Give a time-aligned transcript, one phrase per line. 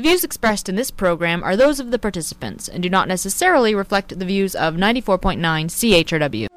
[0.00, 3.74] The views expressed in this program are those of the participants and do not necessarily
[3.74, 5.36] reflect the views of 94.9
[5.68, 6.49] CHRW.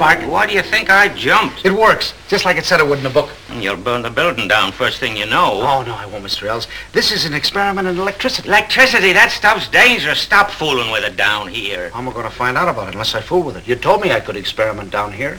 [0.00, 0.06] Hey!
[0.06, 0.32] See that spark?
[0.32, 1.64] Why do you think I jumped?
[1.64, 3.30] It works, just like it said it would in the book.
[3.52, 5.60] You'll burn the building down first thing you know.
[5.62, 6.46] Oh, no, I won't, Mr.
[6.46, 6.68] Ells.
[6.92, 8.48] This is an experiment in electricity.
[8.48, 10.20] Electricity, that stuff's dangerous.
[10.20, 11.90] Stop fooling with it down here.
[11.90, 13.68] How am I going to find out about it unless I fool with it?
[13.68, 15.38] You told me I could experiment down here.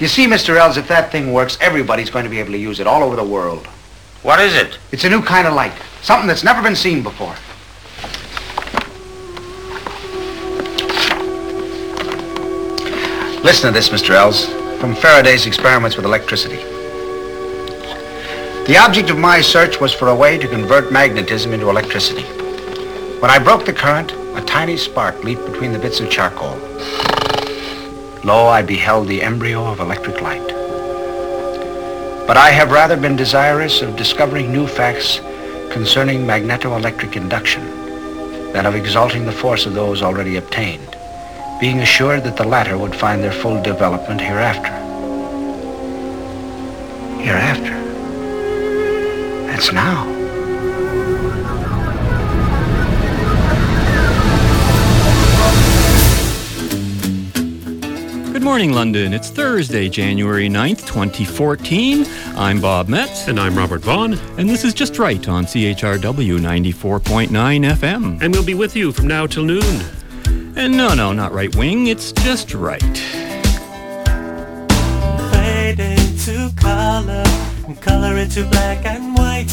[0.00, 0.56] You see, Mr.
[0.56, 3.16] Ells, if that thing works, everybody's going to be able to use it all over
[3.16, 3.66] the world.
[4.22, 4.78] What is it?
[4.92, 7.34] It's a new kind of light, something that's never been seen before.
[13.44, 14.14] Listen to this, Mr.
[14.14, 14.46] Ells,
[14.80, 16.56] from Faraday's experiments with electricity.
[18.64, 22.22] The object of my search was for a way to convert magnetism into electricity.
[23.20, 26.56] When I broke the current, a tiny spark leaped between the bits of charcoal.
[28.24, 30.48] Lo, I beheld the embryo of electric light.
[32.26, 35.20] But I have rather been desirous of discovering new facts
[35.70, 37.62] concerning magnetoelectric induction
[38.54, 40.93] than of exalting the force of those already obtained,
[41.64, 44.70] being assured that the latter would find their full development hereafter.
[47.22, 47.72] Hereafter?
[49.46, 50.04] That's now.
[58.34, 59.14] Good morning, London.
[59.14, 62.04] It's Thursday, January 9th, 2014.
[62.36, 67.30] I'm Bob Metz, And I'm Robert Vaughn, and this is Just Right on CHRW 94.9
[67.30, 68.20] FM.
[68.20, 70.03] and we'll be with you from now till noon.
[70.56, 72.80] And no, no, not right wing, it's just right.
[75.32, 77.24] fade into color
[77.66, 79.52] and color into black and white.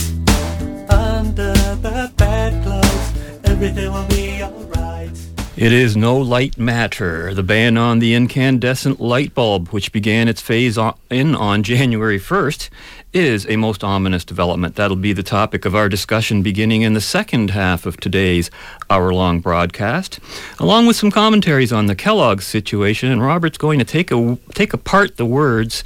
[0.91, 3.11] Under the bedclothes,
[3.45, 5.31] everything will be alright.
[5.62, 7.36] It is no light matter.
[7.36, 12.20] The ban on the incandescent light bulb, which began its phase on, in on January
[12.20, 12.70] 1st,
[13.14, 14.75] is a most ominous development.
[14.75, 18.50] That'll be the topic of our discussion beginning in the second half of today's
[18.90, 20.19] hour long broadcast,
[20.59, 23.12] along with some commentaries on the Kellogg situation.
[23.12, 25.84] And Robert's going to take, a, take apart the words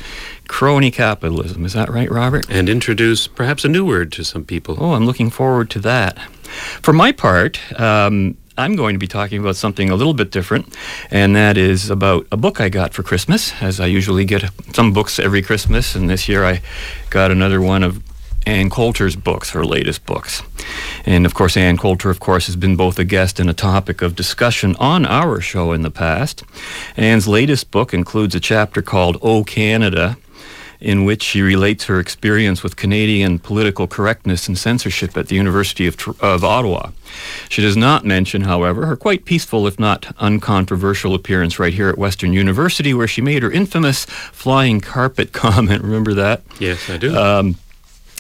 [0.48, 1.66] crony capitalism.
[1.66, 2.50] Is that right, Robert?
[2.50, 4.78] And introduce perhaps a new word to some people.
[4.80, 6.18] Oh, I'm looking forward to that.
[6.82, 10.74] For my part, um, I'm going to be talking about something a little bit different,
[11.12, 14.94] and that is about a book I got for Christmas, as I usually get some
[14.94, 16.62] books every Christmas, and this year I
[17.10, 18.02] got another one of
[18.46, 20.42] Ann Coulter's books, her latest books.
[21.06, 24.02] And of course, Ann Coulter, of course, has been both a guest and a topic
[24.02, 26.44] of discussion on our show in the past.
[26.96, 30.18] Ann's latest book includes a chapter called Oh Canada,
[30.80, 35.88] in which she relates her experience with Canadian political correctness and censorship at the University
[35.88, 36.92] of, of Ottawa.
[37.50, 41.98] She does not mention, however, her quite peaceful, if not uncontroversial, appearance right here at
[41.98, 45.84] Western University, where she made her infamous flying carpet comment.
[45.84, 46.42] Remember that?
[46.60, 47.16] Yes, I do.
[47.16, 47.56] Um,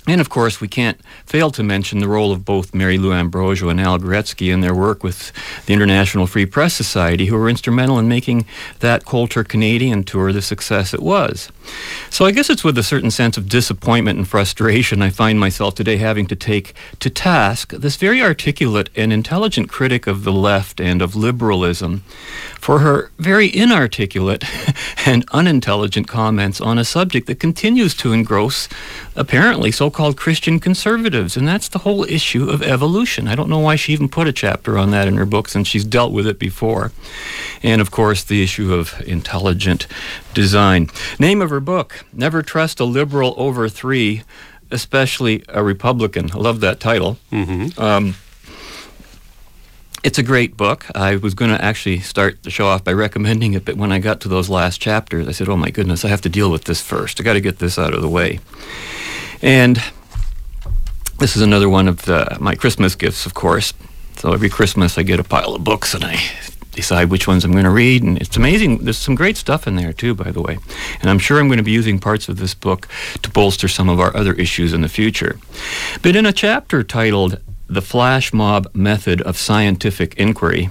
[0.07, 3.69] and of course, we can't fail to mention the role of both Mary Lou Ambrosio
[3.69, 5.31] and Al Gretzky in their work with
[5.65, 8.45] the International Free Press Society, who were instrumental in making
[8.81, 11.51] that Coulter Canadian tour the success it was.
[12.11, 15.73] So I guess it's with a certain sense of disappointment and frustration I find myself
[15.73, 20.79] today having to take to task this very articulate and intelligent critic of the left
[20.79, 22.03] and of liberalism
[22.65, 24.43] for her very inarticulate
[25.05, 28.67] and unintelligent comments on a subject that continues to engross
[29.15, 33.27] apparently so-called Christian conservatives and that's the whole issue of evolution.
[33.27, 35.67] I don't know why she even put a chapter on that in her book since
[35.67, 36.91] she's dealt with it before.
[37.61, 39.85] And of course the issue of intelligent
[40.33, 40.89] design.
[41.19, 44.23] Name of her book, Never Trust a Liberal Over 3,
[44.71, 46.31] especially a Republican.
[46.33, 47.19] I love that title.
[47.31, 47.77] Mhm.
[47.79, 48.15] Um,
[50.05, 50.85] it's a great book.
[50.93, 53.97] I was going to actually start the show off by recommending it, but when I
[53.97, 56.65] got to those last chapters, I said, oh my goodness, I have to deal with
[56.65, 57.19] this first.
[57.19, 58.39] I got to get this out of the way.
[59.41, 59.81] And
[61.17, 63.73] this is another one of the, my Christmas gifts, of course.
[64.17, 66.21] So every Christmas I get a pile of books and I
[66.73, 68.03] decide which ones I'm going to read.
[68.03, 68.83] And it's amazing.
[68.83, 70.59] There's some great stuff in there, too, by the way.
[71.01, 72.87] And I'm sure I'm going to be using parts of this book
[73.23, 75.39] to bolster some of our other issues in the future.
[76.03, 80.69] But in a chapter titled The Flash Mob Method of Scientific Inquiry,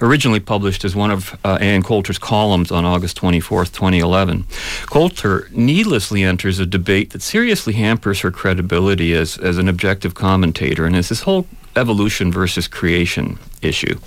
[0.00, 4.46] originally published as one of uh, Ann Coulter's columns on August 24th, 2011,
[4.86, 10.84] Coulter needlessly enters a debate that seriously hampers her credibility as, as an objective commentator
[10.84, 11.46] and is this whole
[11.76, 13.98] evolution versus creation issue.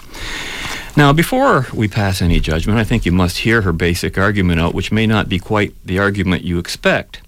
[0.97, 4.73] Now, before we pass any judgment, I think you must hear her basic argument out,
[4.73, 7.21] which may not be quite the argument you expect.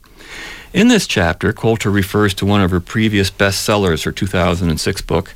[0.73, 5.33] In this chapter, Coulter refers to one of her previous bestsellers, her 2006 book,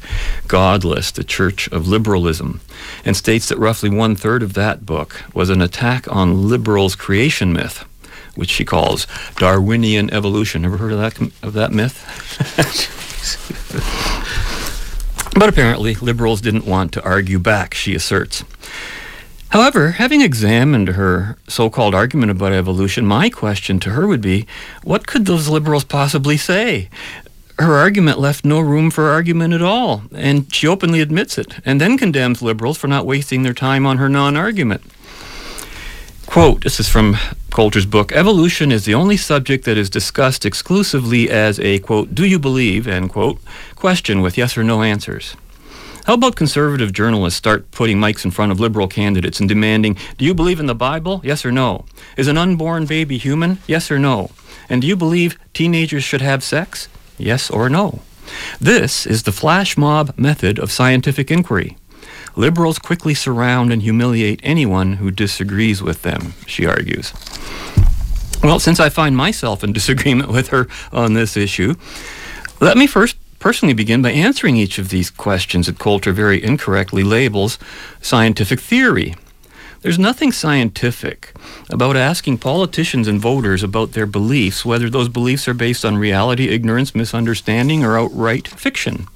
[0.48, 2.60] Godless, The Church of Liberalism,
[3.06, 7.54] and states that roughly one third of that book was an attack on liberals' creation
[7.54, 7.86] myth,
[8.36, 9.08] which she calls
[9.38, 10.66] Darwinian evolution.
[10.66, 12.04] Ever heard of that, of that myth?
[15.40, 18.44] but apparently, liberals didn't want to argue back, she asserts.
[19.52, 24.48] However, having examined her so called argument about evolution, my question to her would be
[24.84, 26.90] what could those liberals possibly say?
[27.60, 31.82] Her argument left no room for argument at all, and she openly admits it, and
[31.82, 34.84] then condemns liberals for not wasting their time on her non argument.
[36.28, 37.18] Quote, this is from
[37.50, 42.26] Coulter's book Evolution is the only subject that is discussed exclusively as a, quote, do
[42.26, 43.38] you believe, end quote,
[43.76, 45.36] question with yes or no answers.
[46.06, 50.26] How about conservative journalists start putting mics in front of liberal candidates and demanding, do
[50.26, 51.22] you believe in the Bible?
[51.24, 51.86] Yes or no?
[52.18, 53.60] Is an unborn baby human?
[53.68, 54.32] Yes or no?
[54.68, 56.88] And do you believe teenagers should have sex?
[57.20, 58.02] Yes or no?
[58.60, 61.78] This is the flash mob method of scientific inquiry.
[62.36, 67.14] Liberals quickly surround and humiliate anyone who disagrees with them, she argues.
[68.42, 71.76] Well, since I find myself in disagreement with her on this issue,
[72.60, 77.04] let me first personally begin by answering each of these questions that Coulter very incorrectly
[77.04, 77.58] labels
[78.00, 79.16] scientific theory.
[79.82, 81.34] There's nothing scientific
[81.68, 86.50] about asking politicians and voters about their beliefs, whether those beliefs are based on reality,
[86.50, 89.08] ignorance, misunderstanding, or outright fiction.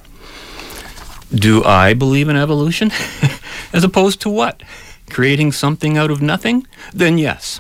[1.29, 2.91] Do I believe in evolution?
[3.73, 4.63] As opposed to what?
[5.11, 6.65] Creating something out of nothing?
[6.91, 7.59] Then yes.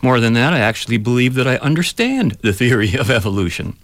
[0.00, 3.76] More than that, I actually believe that I understand the theory of evolution.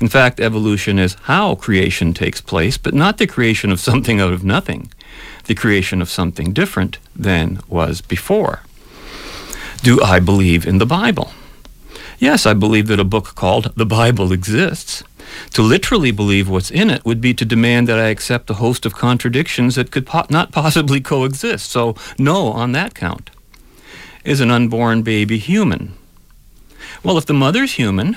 [0.00, 4.32] In fact, evolution is how creation takes place, but not the creation of something out
[4.32, 4.92] of nothing,
[5.44, 8.62] the creation of something different than was before.
[9.82, 11.32] Do I believe in the Bible?
[12.18, 15.02] Yes, I believe that a book called The Bible exists.
[15.52, 18.86] To literally believe what's in it would be to demand that I accept a host
[18.86, 21.70] of contradictions that could po- not possibly coexist.
[21.70, 23.30] So, no on that count.
[24.24, 25.94] Is an unborn baby human?
[27.02, 28.16] Well, if the mother's human,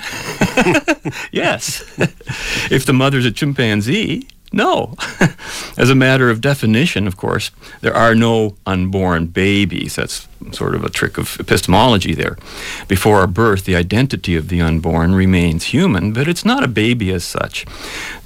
[1.32, 1.82] yes.
[2.70, 4.94] if the mother's a chimpanzee, no.
[5.78, 7.50] As a matter of definition, of course,
[7.80, 9.96] there are no unborn babies.
[9.96, 12.36] That's sort of a trick of epistemology there.
[12.86, 17.10] Before a birth, the identity of the unborn remains human, but it's not a baby
[17.12, 17.64] as such.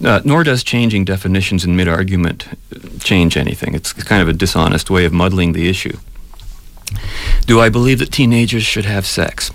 [0.05, 2.49] Uh, nor does changing definitions in mid argument
[3.01, 3.75] change anything.
[3.75, 5.97] It's kind of a dishonest way of muddling the issue.
[7.47, 9.53] Do I believe that teenagers should have sex?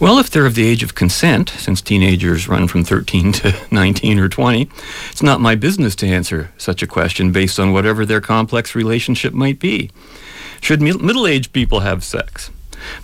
[0.00, 4.18] Well, if they're of the age of consent, since teenagers run from 13 to 19
[4.18, 4.68] or 20,
[5.10, 9.32] it's not my business to answer such a question based on whatever their complex relationship
[9.32, 9.90] might be.
[10.60, 12.50] Should middle aged people have sex?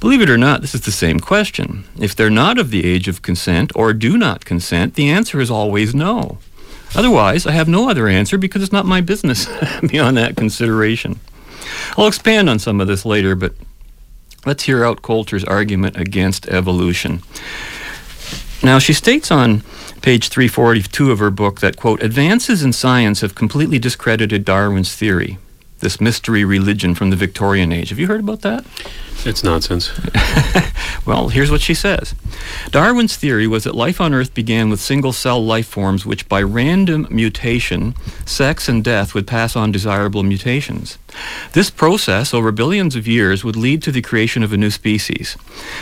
[0.00, 1.84] Believe it or not, this is the same question.
[1.98, 5.50] If they're not of the age of consent or do not consent, the answer is
[5.50, 6.38] always no.
[6.94, 9.46] Otherwise, I have no other answer because it's not my business
[9.86, 11.20] beyond that consideration.
[11.96, 13.54] I'll expand on some of this later, but
[14.46, 17.22] Let's hear out Coulter's argument against evolution.
[18.62, 19.62] Now, she states on
[20.02, 25.38] page 342 of her book that, quote, advances in science have completely discredited Darwin's theory,
[25.80, 27.90] this mystery religion from the Victorian age.
[27.90, 28.64] Have you heard about that?
[29.24, 29.90] It's nonsense.
[31.06, 32.14] well, here's what she says
[32.70, 36.40] Darwin's theory was that life on Earth began with single cell life forms which, by
[36.42, 37.94] random mutation,
[38.24, 40.98] sex and death would pass on desirable mutations.
[41.52, 45.36] This process, over billions of years, would lead to the creation of a new species.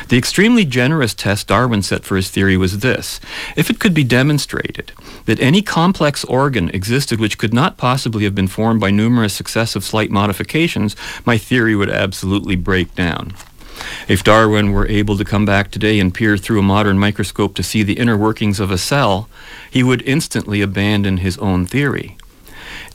[0.08, 3.20] The extremely generous test Darwin set for his theory was this
[3.56, 4.92] if it could be demonstrated
[5.26, 9.84] that any complex organ existed which could not possibly have been formed by numerous successive
[9.84, 13.34] slight modifications, my theory would absolutely break down.
[14.08, 17.62] If Darwin were able to come back today and peer through a modern microscope to
[17.62, 19.28] see the inner workings of a cell,
[19.70, 22.16] he would instantly abandon his own theory.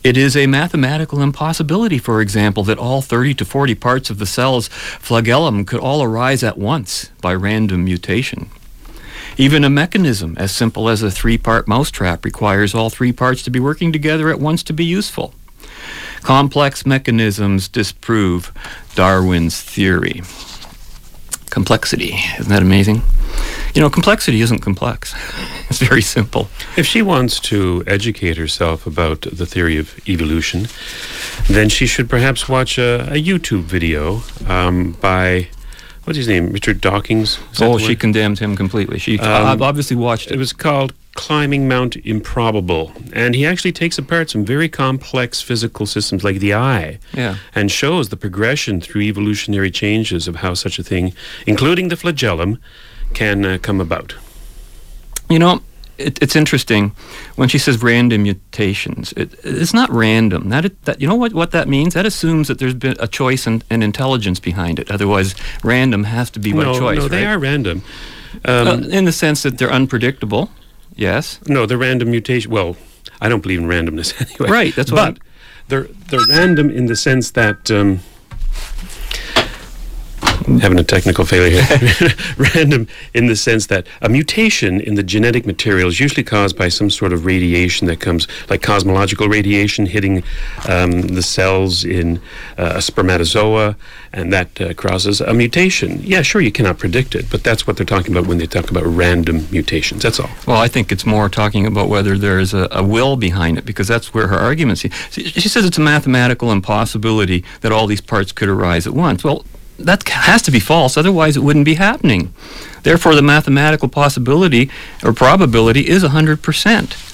[0.04, 4.26] It is a mathematical impossibility, for example, that all 30 to 40 parts of the
[4.26, 8.50] cell's flagellum could all arise at once by random mutation.
[9.38, 13.52] Even a mechanism as simple as a three part mousetrap requires all three parts to
[13.52, 15.36] be working together at once to be useful.
[16.24, 18.52] Complex mechanisms disprove
[18.96, 20.22] Darwin's theory.
[21.52, 22.16] Complexity.
[22.40, 23.04] Isn't that amazing?
[23.76, 25.14] You know, complexity isn't complex.
[25.72, 26.50] It's very simple.
[26.76, 30.68] If she wants to educate herself about the theory of evolution,
[31.48, 35.48] then she should perhaps watch a, a YouTube video um, by
[36.04, 37.40] what's his name, Richard Dawkins.
[37.62, 39.00] Oh, she condemned him completely.
[39.00, 40.34] She um, obviously watched it.
[40.34, 45.86] It was called Climbing Mount Improbable, and he actually takes apart some very complex physical
[45.86, 47.36] systems like the eye, yeah.
[47.54, 51.14] and shows the progression through evolutionary changes of how such a thing,
[51.46, 52.60] including the flagellum,
[53.14, 54.16] can uh, come about.
[55.30, 55.62] You know,
[55.98, 56.94] it, it's interesting
[57.36, 59.14] when she says random mutations.
[59.18, 60.50] It, it's not random.
[60.50, 61.94] That, that you know what what that means.
[61.94, 64.90] That assumes that there's been a choice and, and intelligence behind it.
[64.90, 66.98] Otherwise, random has to be by no, choice.
[67.00, 67.36] no, they right?
[67.36, 67.84] are random.
[68.46, 70.50] Um, Uh, in the sense that they're unpredictable.
[71.02, 71.40] Yes.
[71.48, 72.52] No, they're random mutation.
[72.52, 72.78] Well,
[73.20, 74.52] I don't believe in randomness anyway.
[74.52, 75.24] Right, that's what But
[75.68, 77.72] they're they're random in the sense that.
[77.72, 78.02] Um,
[80.60, 82.10] having a technical failure here.
[82.56, 86.70] random in the sense that a mutation in the genetic material is usually caused by
[86.70, 90.24] some sort of radiation that comes, like cosmological radiation, hitting
[90.68, 92.18] um, the cells in
[92.58, 93.76] uh, a spermatozoa,
[94.14, 96.00] and that uh, causes a mutation.
[96.04, 98.70] Yeah, sure, you cannot predict it, but that's what they're talking about when they talk
[98.70, 100.04] about random mutations.
[100.04, 100.30] That's all.
[100.48, 103.88] Well, I think it's more talking about whether there's a, a will behind it, because
[103.88, 104.80] that's where her argument.
[104.80, 109.24] She, she says it's a mathematical impossibility that all these parts could arise at once.
[109.24, 109.46] Well,
[109.86, 112.34] that has to be false, otherwise it wouldn't be happening.
[112.84, 114.70] Therefore, the mathematical possibility
[115.04, 117.08] or probability is 100%.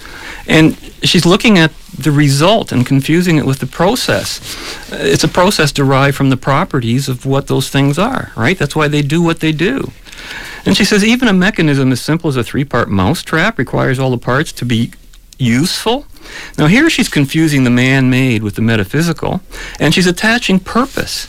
[0.49, 4.39] And she's looking at the result and confusing it with the process.
[4.91, 8.57] Uh, It's a process derived from the properties of what those things are, right?
[8.57, 9.91] That's why they do what they do.
[10.65, 14.09] And she says even a mechanism as simple as a three part mousetrap requires all
[14.11, 14.91] the parts to be
[15.37, 16.05] useful.
[16.57, 19.41] Now, here she's confusing the man made with the metaphysical,
[19.79, 21.27] and she's attaching purpose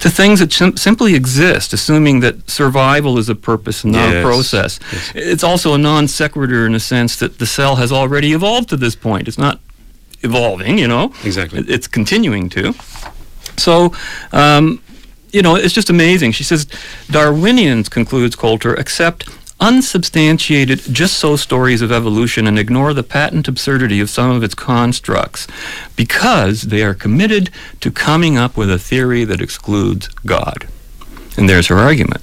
[0.00, 4.12] to things that sim- simply exist, assuming that survival is a purpose and not a
[4.14, 4.80] Yes, process.
[5.14, 8.76] It's also a non sequitur in a sense that the cell has already evolved to
[8.76, 9.28] this point.
[9.28, 9.60] It's not
[10.22, 11.12] evolving, you know?
[11.24, 11.64] Exactly.
[11.68, 12.74] It's continuing to.
[13.56, 13.92] So,
[14.32, 14.80] um,
[15.32, 16.32] you know, it's just amazing.
[16.32, 16.66] She says
[17.10, 19.28] Darwinians, concludes Coulter, accept
[19.60, 24.54] unsubstantiated just so stories of evolution and ignore the patent absurdity of some of its
[24.54, 25.46] constructs
[25.96, 27.50] because they are committed
[27.80, 30.68] to coming up with a theory that excludes God.
[31.36, 32.22] And there's her argument.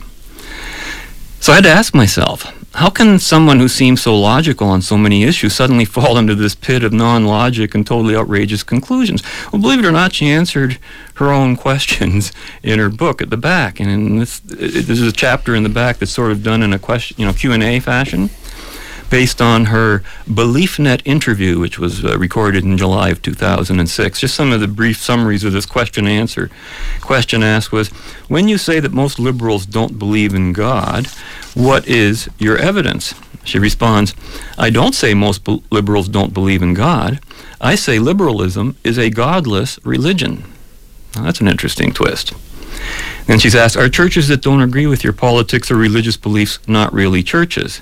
[1.39, 4.97] So I had to ask myself, how can someone who seems so logical on so
[4.97, 9.23] many issues suddenly fall into this pit of non-logic and totally outrageous conclusions?
[9.51, 10.77] Well, believe it or not, she answered
[11.15, 15.11] her own questions in her book at the back, and in this, it, there's a
[15.11, 17.63] chapter in the back that's sort of done in a question, you know, Q and
[17.63, 18.29] A fashion,
[19.09, 24.19] based on her BeliefNet interview, which was uh, recorded in July of 2006.
[24.19, 26.49] Just some of the brief summaries of this question answer.
[27.01, 27.89] Question asked was,
[28.27, 31.07] when you say that most liberals don't believe in God,
[31.53, 33.13] what is your evidence?
[33.43, 34.15] She responds,
[34.57, 37.19] I don't say most b- liberals don't believe in God.
[37.61, 40.43] I say liberalism is a godless religion.
[41.15, 42.33] Now, that's an interesting twist.
[43.27, 46.91] Then she's asked, Are churches that don't agree with your politics or religious beliefs not
[46.91, 47.81] really churches?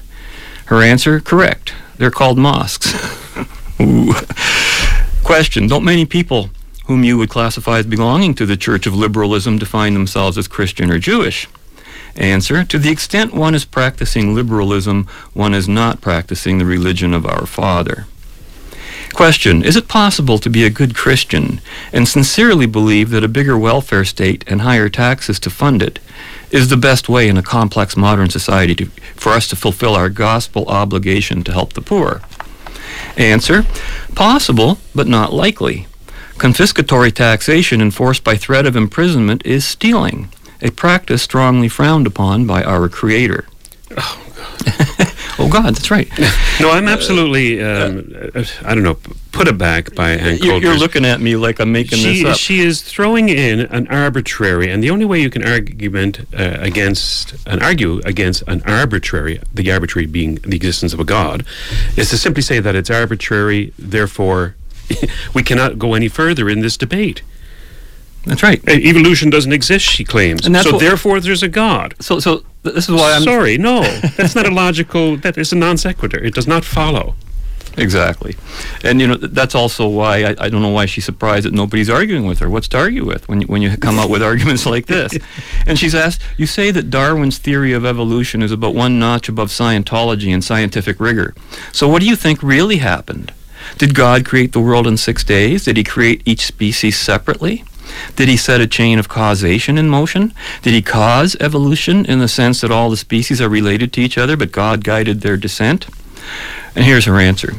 [0.66, 1.74] Her answer, correct.
[1.98, 2.92] They're called mosques.
[5.24, 6.50] Question Don't many people
[6.86, 10.92] whom you would classify as belonging to the Church of Liberalism define themselves as Christian
[10.92, 11.48] or Jewish?
[12.16, 17.26] Answer To the extent one is practicing liberalism, one is not practicing the religion of
[17.26, 18.06] our Father.
[19.14, 23.58] Question Is it possible to be a good Christian and sincerely believe that a bigger
[23.58, 26.00] welfare state and higher taxes to fund it
[26.50, 30.10] is the best way in a complex modern society to, for us to fulfill our
[30.10, 32.22] gospel obligation to help the poor?
[33.16, 33.66] Answer
[34.16, 35.88] Possible, but not likely.
[36.38, 40.30] Confiscatory taxation enforced by threat of imprisonment is stealing,
[40.62, 43.46] a practice strongly frowned upon by our Creator.
[43.96, 45.08] Oh, God,
[45.50, 46.10] that's right.
[46.60, 47.62] No, I'm absolutely.
[47.64, 48.98] Um, uh, I don't know.
[49.32, 52.34] Put it back by Ann You're, you're looking at me like I'm making she, this
[52.34, 52.38] up.
[52.38, 57.34] she is throwing in an arbitrary, and the only way you can argument uh, against
[57.48, 61.44] an argue against an arbitrary, the arbitrary being the existence of a god,
[61.98, 63.74] is to simply say that it's arbitrary.
[63.80, 64.56] Therefore,
[65.34, 67.24] we cannot go any further in this debate.
[68.26, 68.62] That's right.
[68.70, 70.46] Evolution doesn't exist, she claims.
[70.46, 71.96] And that's so therefore, there's a god.
[72.00, 73.82] So, so this is why I'm Sorry, no,
[74.18, 75.18] that's not a logical.
[75.18, 76.24] That is a non sequitur.
[76.24, 77.16] It does not follow.
[77.78, 78.36] exactly,
[78.84, 81.90] and you know that's also why I, I don't know why she's surprised that nobody's
[81.90, 82.50] arguing with her.
[82.50, 85.18] What's to argue with when you, when you come out with arguments like this?
[85.66, 89.50] And she's asked, you say that Darwin's theory of evolution is about one notch above
[89.50, 91.34] Scientology and scientific rigor.
[91.74, 93.34] So, what do you think really happened?
[93.78, 95.66] Did God create the world in six days?
[95.66, 97.64] Did He create each species separately?
[98.16, 100.34] Did he set a chain of causation in motion?
[100.62, 104.18] Did he cause evolution in the sense that all the species are related to each
[104.18, 105.88] other, but God guided their descent?
[106.76, 107.54] And here's her answer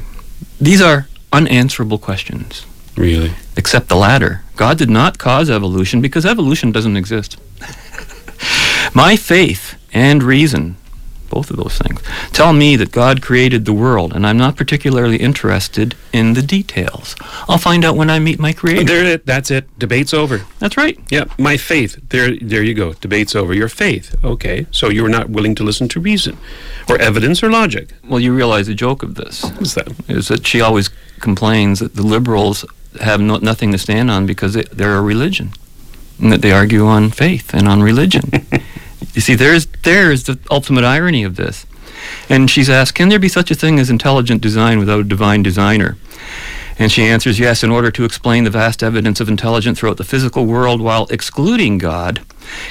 [0.61, 2.65] These are unanswerable questions,
[2.97, 3.33] Really?
[3.57, 4.43] except the latter.
[4.57, 7.37] God did not cause evolution because evolution doesn't exist.
[8.95, 10.77] My faith and reason
[11.35, 12.01] both of those things.
[12.33, 17.17] Tell me that God created the world, and I'm not particularly interested in the details.
[17.49, 18.85] I'll find out when I meet my Creator.
[18.85, 19.65] There, it- that's it.
[19.79, 20.37] Debate's over.
[20.61, 20.97] That's right.
[21.11, 21.93] Yeah, my faith.
[22.11, 22.93] There, there you go.
[23.07, 23.53] Debate's over.
[23.53, 24.15] Your faith.
[24.23, 26.37] Okay, so you're not willing to listen to reason,
[26.89, 27.89] or evidence, or logic.
[28.09, 29.89] Well, you realize the joke of this What's that?
[30.09, 30.89] is that she always
[31.21, 32.65] complains that the liberals
[33.01, 35.51] have no, nothing to stand on because they, they're a religion,
[36.21, 38.31] and that they argue on faith and on religion.
[39.15, 41.67] you see, there's there's the ultimate irony of this.
[42.29, 45.43] And she's asked, can there be such a thing as intelligent design without a divine
[45.43, 45.97] designer?
[46.79, 50.05] And she answers, yes, in order to explain the vast evidence of intelligence throughout the
[50.05, 52.21] physical world while excluding God,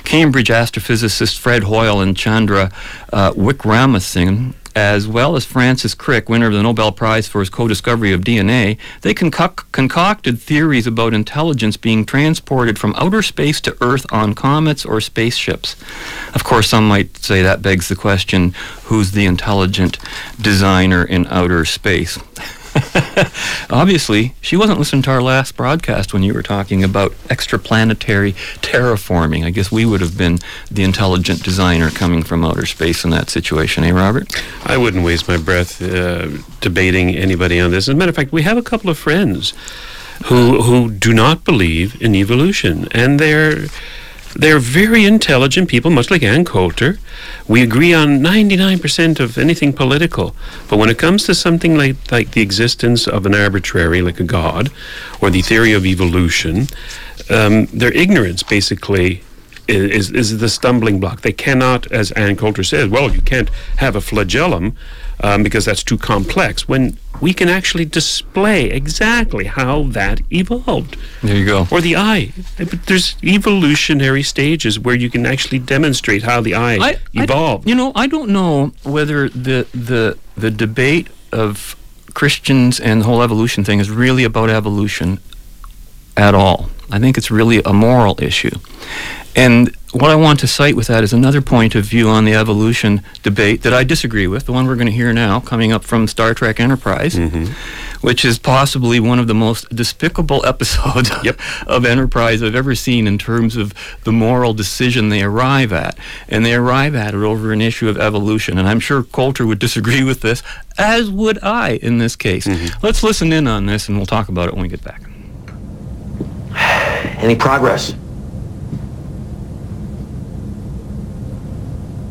[0.04, 2.72] Cambridge astrophysicist Fred Hoyle and Chandra
[3.14, 8.12] uh, Wickramasinghe, as well as Francis Crick, winner of the Nobel Prize for his co-discovery
[8.12, 14.06] of DNA, they concoc- concocted theories about intelligence being transported from outer space to Earth
[14.12, 15.75] on comets or spaceships.
[16.34, 18.53] Of course, some might say that begs the question,
[18.86, 19.98] who's the intelligent
[20.42, 22.18] designer in outer space?
[23.70, 29.46] Obviously, she wasn't listening to our last broadcast when you were talking about extraplanetary terraforming.
[29.46, 30.39] I guess we would have been
[30.72, 34.34] the intelligent designer coming from outer space in that situation, eh, Robert?
[34.65, 36.30] I wouldn't waste my breath uh,
[36.62, 37.88] debating anybody on this.
[37.88, 39.53] As a matter of fact, we have a couple of friends
[40.25, 43.68] who who do not believe in evolution, and they're
[44.36, 47.00] they're very intelligent people, much like Ann Coulter.
[47.48, 50.36] We agree on 99% of anything political,
[50.70, 54.24] but when it comes to something like like the existence of an arbitrary, like a
[54.24, 54.72] god,
[55.22, 56.68] or the theory of evolution,
[57.30, 59.24] um, their ignorance basically
[59.68, 61.22] is, is the stumbling block.
[61.22, 64.75] They cannot, as Ann Coulter says, well, you can't have a flagellum
[65.24, 66.68] um, because that's too complex.
[66.68, 71.68] When we can actually display exactly how that evolved, There you go.
[71.72, 72.34] or the eye.
[72.58, 77.68] But there's evolutionary stages where you can actually demonstrate how the eye I- I- evolved.
[77.68, 81.75] you know, I don't know whether the the the debate of
[82.13, 85.20] Christians and the whole evolution thing is really about evolution
[86.18, 86.70] at all.
[86.92, 88.56] I think it's really a moral issue.
[89.36, 92.34] And what I want to cite with that is another point of view on the
[92.34, 95.84] evolution debate that I disagree with, the one we're going to hear now, coming up
[95.84, 97.54] from Star Trek Enterprise, mm-hmm.
[98.06, 101.40] which is possibly one of the most despicable episodes Yep.
[101.68, 103.74] of Enterprise I've ever seen in terms of
[104.04, 105.96] the moral decision they arrive at.
[106.28, 108.58] And they arrive at it over an issue of evolution.
[108.58, 110.42] And I'm sure Coulter would disagree with this,
[110.75, 112.48] as would I in this case.
[112.48, 112.84] Mm-hmm.
[112.84, 115.03] Let's listen in on this and we'll talk about it when we get back.
[117.22, 117.94] Any progress?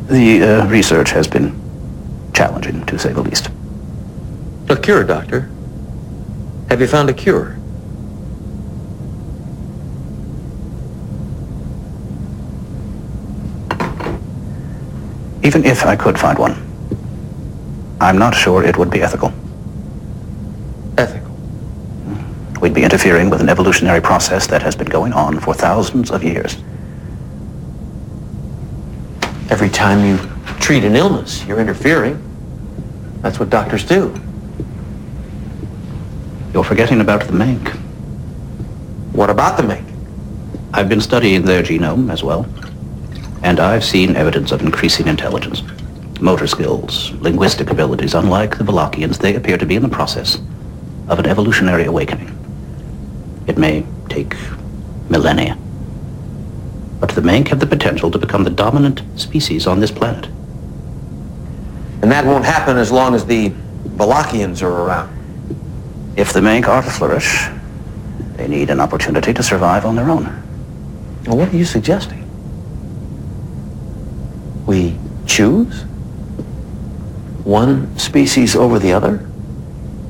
[0.07, 1.59] The uh, research has been
[2.33, 3.49] challenging, to say the least.
[4.69, 5.49] A cure, Doctor.
[6.69, 7.57] Have you found a cure?
[15.43, 16.53] Even if I could find one,
[18.01, 19.31] I'm not sure it would be ethical.
[20.97, 21.31] Ethical.
[22.59, 26.23] We'd be interfering with an evolutionary process that has been going on for thousands of
[26.23, 26.57] years.
[29.49, 30.17] Every time you
[30.59, 32.21] treat an illness, you're interfering.
[33.21, 34.13] That's what doctors do.
[36.53, 37.69] You're forgetting about the mink.
[39.11, 39.87] What about the mink?
[40.73, 42.47] I've been studying their genome as well,
[43.43, 45.61] and I've seen evidence of increasing intelligence.
[46.19, 50.39] Motor skills, linguistic abilities, unlike the Valakians, they appear to be in the process
[51.09, 52.29] of an evolutionary awakening.
[53.45, 54.35] It may take
[55.09, 55.57] millennia.
[57.03, 60.25] But the mink have the potential to become the dominant species on this planet.
[62.01, 63.49] And that won't happen as long as the
[63.97, 66.13] Valakians are around.
[66.15, 67.47] If the mink are to flourish,
[68.37, 70.23] they need an opportunity to survive on their own.
[71.25, 72.23] Well, what are you suggesting?
[74.65, 75.81] We choose?
[77.43, 79.29] One species over the other?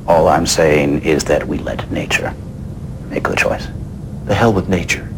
[0.06, 2.32] All I'm saying is that we let nature
[3.08, 3.66] make the choice.
[4.26, 5.12] The hell with nature.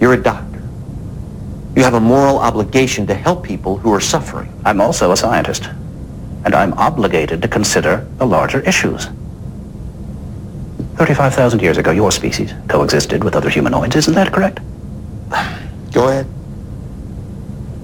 [0.00, 0.47] You're a doctor.
[1.78, 4.52] You have a moral obligation to help people who are suffering.
[4.64, 5.70] I'm also a scientist,
[6.44, 9.06] and I'm obligated to consider the larger issues.
[10.96, 14.58] 35,000 years ago, your species coexisted with other humanoids, isn't that correct?
[15.92, 16.26] Go ahead.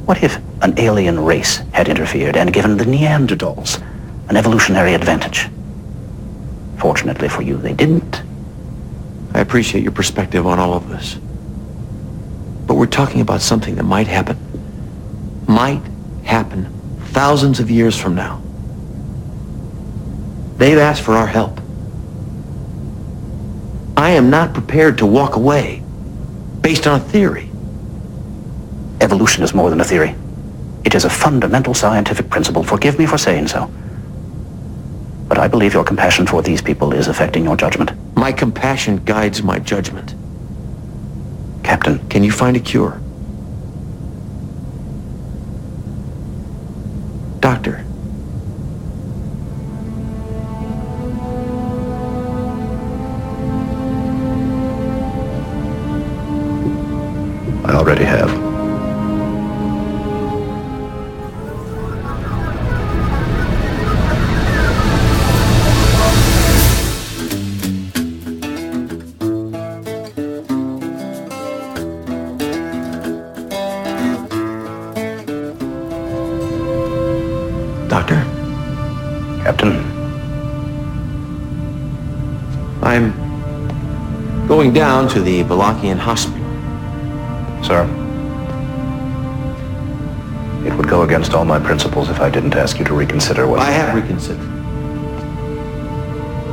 [0.07, 3.81] What if an alien race had interfered and given the Neanderthals
[4.29, 5.47] an evolutionary advantage?
[6.79, 8.23] Fortunately for you, they didn't.
[9.35, 11.17] I appreciate your perspective on all of this.
[12.67, 14.39] But we're talking about something that might happen.
[15.47, 15.83] Might
[16.25, 16.71] happen
[17.09, 18.43] thousands of years from now.
[20.57, 21.61] They've asked for our help.
[23.97, 25.83] I am not prepared to walk away
[26.61, 27.51] based on a theory.
[29.01, 30.15] Evolution is more than a theory.
[30.85, 32.63] It is a fundamental scientific principle.
[32.63, 33.71] Forgive me for saying so.
[35.29, 37.93] But I believe your compassion for these people is affecting your judgment.
[38.17, 40.15] My compassion guides my judgment.
[41.65, 43.01] Captain, Can you find a cure?
[47.41, 47.85] Doctor,
[57.65, 58.54] I already have.
[84.75, 86.43] Down to the Valakian hospital.
[87.63, 87.85] sir.
[90.67, 93.61] It would go against all my principles if I didn't ask you to reconsider what
[93.61, 94.51] I have reconsidered.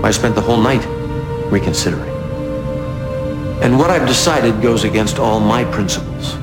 [0.06, 0.86] I spent the whole night
[1.52, 2.12] reconsidering.
[3.64, 6.34] And what I've decided goes against all my principles.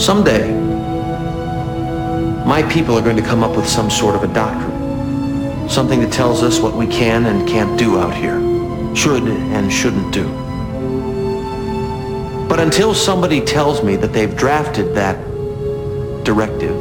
[0.00, 0.54] Someday,
[2.46, 4.71] my people are going to come up with some sort of a doctrine.
[5.72, 8.38] Something that tells us what we can and can't do out here.
[8.94, 10.28] Should and shouldn't do.
[12.46, 15.16] But until somebody tells me that they've drafted that
[16.24, 16.76] directive,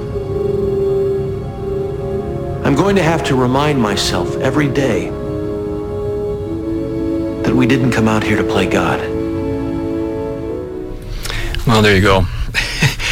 [2.65, 5.09] I'm going to have to remind myself every day
[7.43, 8.99] that we didn't come out here to play God.
[11.65, 12.23] Well, there you go.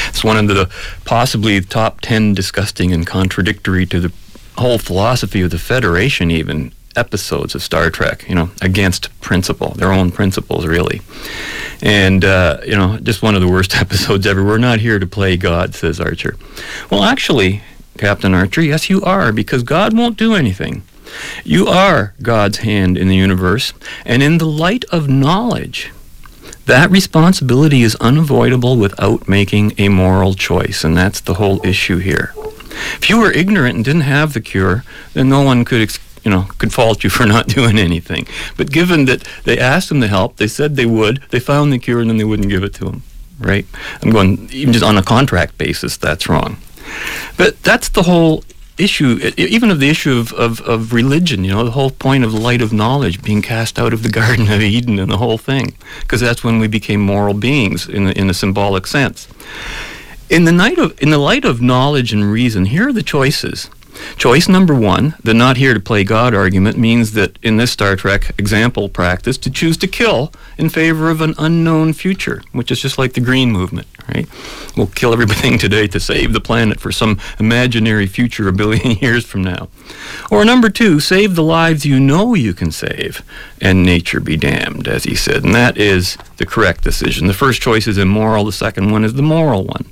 [0.09, 0.69] it's one of the
[1.05, 4.11] possibly top 10 disgusting and contradictory to the
[4.59, 9.91] whole philosophy of the Federation, even episodes of Star Trek, you know, against principle, their
[9.91, 11.01] own principles, really.
[11.81, 14.43] And, uh, you know, just one of the worst episodes ever.
[14.43, 16.35] We're not here to play God, says Archer.
[16.89, 17.61] Well, actually,
[17.97, 20.83] Captain Archer, yes, you are, because God won't do anything.
[21.43, 23.73] You are God's hand in the universe,
[24.05, 25.91] and in the light of knowledge,
[26.65, 32.33] that responsibility is unavoidable without making a moral choice, and that's the whole issue here.
[32.97, 36.31] If you were ignorant and didn't have the cure, then no one could, ex- you
[36.31, 38.27] know, could fault you for not doing anything.
[38.57, 41.79] But given that they asked them to help, they said they would, they found the
[41.79, 43.03] cure, and then they wouldn't give it to them,
[43.39, 43.65] right?
[44.01, 46.57] I'm going even just on a contract basis, that's wrong.
[47.37, 48.43] But that's the whole
[48.79, 52.33] issue, even of the issue of, of, of religion, you know, the whole point of
[52.33, 55.75] light of knowledge being cast out of the Garden of Eden and the whole thing,
[56.01, 59.27] because that's when we became moral beings in in a symbolic sense.
[60.29, 63.67] In the, night of, in the light of knowledge and reason, here are the choices.
[64.15, 67.95] Choice number one, the not here to play God argument, means that in this Star
[67.95, 72.79] Trek example practice, to choose to kill in favor of an unknown future, which is
[72.79, 74.27] just like the Green Movement, right?
[74.77, 79.25] We'll kill everything today to save the planet for some imaginary future a billion years
[79.25, 79.69] from now.
[80.29, 83.23] Or number two, save the lives you know you can save,
[83.59, 85.43] and nature be damned, as he said.
[85.43, 87.25] And that is the correct decision.
[87.25, 89.85] The first choice is immoral, the second one is the moral one.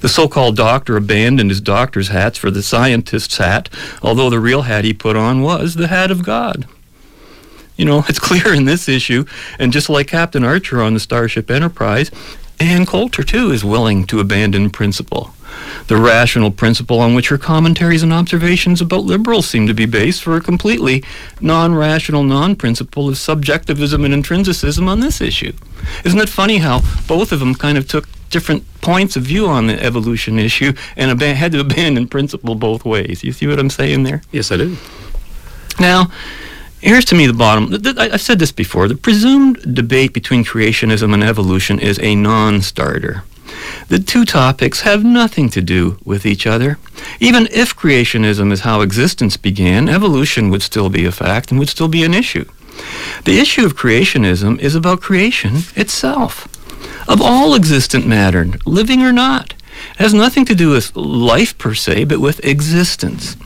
[0.00, 3.68] The so called doctor abandoned his doctor's hats for the scientist's hat,
[4.02, 6.66] although the real hat he put on was the hat of God.
[7.76, 9.24] You know, it's clear in this issue,
[9.58, 12.10] and just like Captain Archer on the Starship Enterprise,
[12.58, 15.34] Ann Coulter, too, is willing to abandon principle.
[15.86, 20.22] The rational principle on which her commentaries and observations about liberals seem to be based
[20.22, 21.02] for a completely
[21.40, 25.52] non rational non principle of subjectivism and intrinsicism on this issue.
[26.04, 29.66] Isn't it funny how both of them kind of took different points of view on
[29.66, 33.22] the evolution issue and ab- had to abandon principle both ways?
[33.22, 34.22] You see what I'm saying there?
[34.32, 34.76] Yes, I do.
[35.78, 36.10] Now,
[36.80, 37.68] here's to me the bottom.
[37.70, 38.88] th- th- I- I've said this before.
[38.88, 43.24] The presumed debate between creationism and evolution is a non starter.
[43.88, 46.78] The two topics have nothing to do with each other.
[47.18, 51.68] Even if creationism is how existence began, evolution would still be a fact and would
[51.68, 52.44] still be an issue.
[53.24, 56.48] The issue of creationism is about creation itself,
[57.08, 59.54] of all existent matter, living or not.
[59.92, 63.36] It has nothing to do with life per se, but with existence.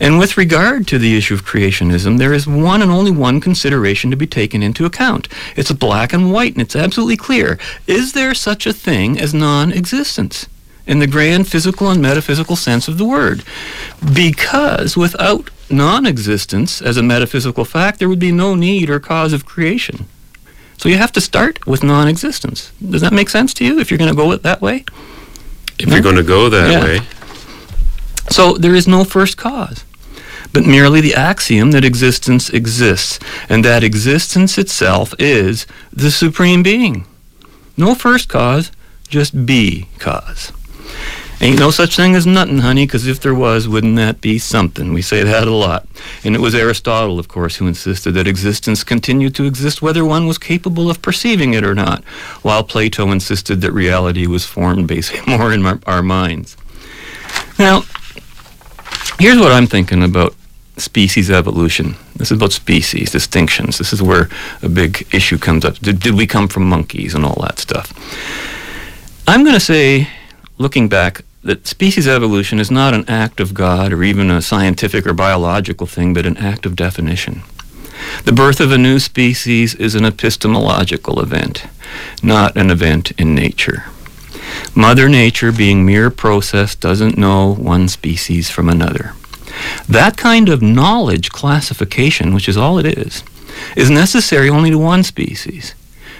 [0.00, 4.10] And with regard to the issue of creationism, there is one and only one consideration
[4.10, 5.28] to be taken into account.
[5.56, 7.58] It's black and white, and it's absolutely clear.
[7.86, 10.46] Is there such a thing as non existence?
[10.86, 13.44] In the grand physical and metaphysical sense of the word.
[14.14, 19.32] Because without non existence as a metaphysical fact, there would be no need or cause
[19.32, 20.06] of creation.
[20.80, 22.72] So you have to start with non existence.
[22.80, 24.86] Does that make sense to you if you're going to go it that way?
[25.78, 26.82] If you're going to go that Yeah.
[26.84, 27.00] way,
[28.30, 29.84] So there is no first cause,
[30.54, 33.18] but merely the axiom that existence exists,
[33.50, 37.04] and that existence itself is the supreme being.
[37.76, 38.70] No first cause,
[39.06, 40.50] just B cause.
[41.42, 44.92] Ain't no such thing as nothing, honey, 'cause if there was, wouldn't that be something?
[44.92, 45.86] We say that a lot.
[46.22, 50.26] And it was Aristotle, of course, who insisted that existence continued to exist whether one
[50.26, 52.04] was capable of perceiving it or not,
[52.42, 56.58] while Plato insisted that reality was formed basically more in our, our minds.
[57.58, 57.84] Now,
[59.18, 60.34] here's what I'm thinking about
[60.76, 61.94] species evolution.
[62.16, 63.78] This is about species, distinctions.
[63.78, 64.28] This is where
[64.62, 65.78] a big issue comes up.
[65.78, 67.94] Did, did we come from monkeys and all that stuff?
[69.26, 70.08] I'm going to say,
[70.58, 75.06] looking back, that species evolution is not an act of God or even a scientific
[75.06, 77.42] or biological thing, but an act of definition.
[78.24, 81.66] The birth of a new species is an epistemological event,
[82.22, 83.84] not an event in nature.
[84.74, 89.14] Mother Nature, being mere process, doesn't know one species from another.
[89.88, 93.22] That kind of knowledge classification, which is all it is,
[93.76, 95.74] is necessary only to one species,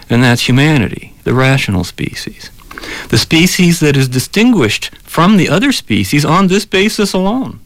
[0.09, 2.51] and that's humanity, the rational species.
[3.09, 7.61] The species that is distinguished from the other species on this basis alone.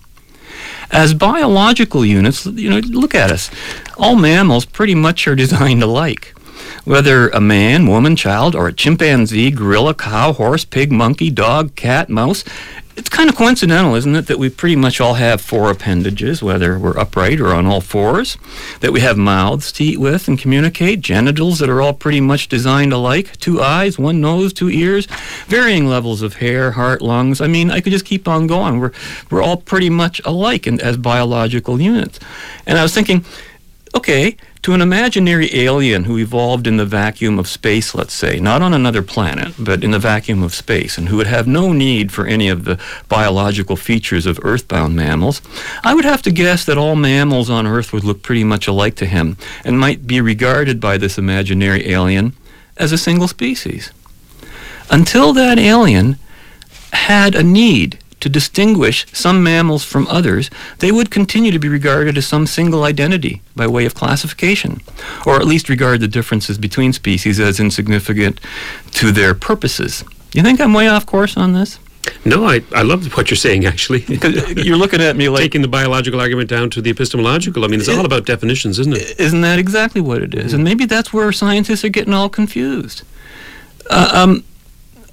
[0.91, 3.51] As biological units, you know, look at us.
[3.97, 6.35] All mammals pretty much are designed alike.
[6.85, 12.11] Whether a man, woman, child, or a chimpanzee, gorilla, cow, horse, pig, monkey, dog, cat,
[12.11, 12.45] mouse,
[12.97, 16.79] it's kind of coincidental, isn't it, that we pretty much all have four appendages, whether
[16.79, 18.39] we're upright or on all fours,
[18.81, 22.49] that we have mouths to eat with and communicate, genitals that are all pretty much
[22.49, 25.07] designed alike, two eyes, one nose, two ears,
[25.47, 27.41] varying levels of hair, heart, lungs.
[27.41, 28.79] I mean, I could just keep on going.
[28.79, 28.93] We're,
[29.29, 32.21] we're all pretty much alike in, as biological units.
[32.65, 33.25] And I was thinking,
[33.97, 38.63] okay, to an imaginary alien who evolved in the vacuum of space, let's say, not
[38.63, 42.11] on another planet, but in the vacuum of space, and who would have no need
[42.11, 45.43] for any of the biological features of earthbound mammals,
[45.85, 48.95] I would have to guess that all mammals on Earth would look pretty much alike
[48.97, 52.33] to him and might be regarded by this imaginary alien
[52.79, 53.93] as a single species.
[54.89, 56.17] Until that alien
[56.95, 62.17] had a need to distinguish some mammals from others, they would continue to be regarded
[62.17, 64.81] as some single identity by way of classification,
[65.27, 68.41] or at least regard the differences between species as insignificant
[68.93, 70.05] to their purposes.
[70.33, 71.79] You think I'm way off course on this?
[72.25, 74.05] No, I, I love what you're saying, actually.
[74.57, 77.63] You're looking at me like, Taking the biological argument down to the epistemological.
[77.63, 79.21] I mean, it's all about definitions, isn't it?
[79.21, 80.55] isn't that exactly what it is?
[80.55, 83.03] And maybe that's where scientists are getting all confused.
[83.91, 84.45] Uh, um,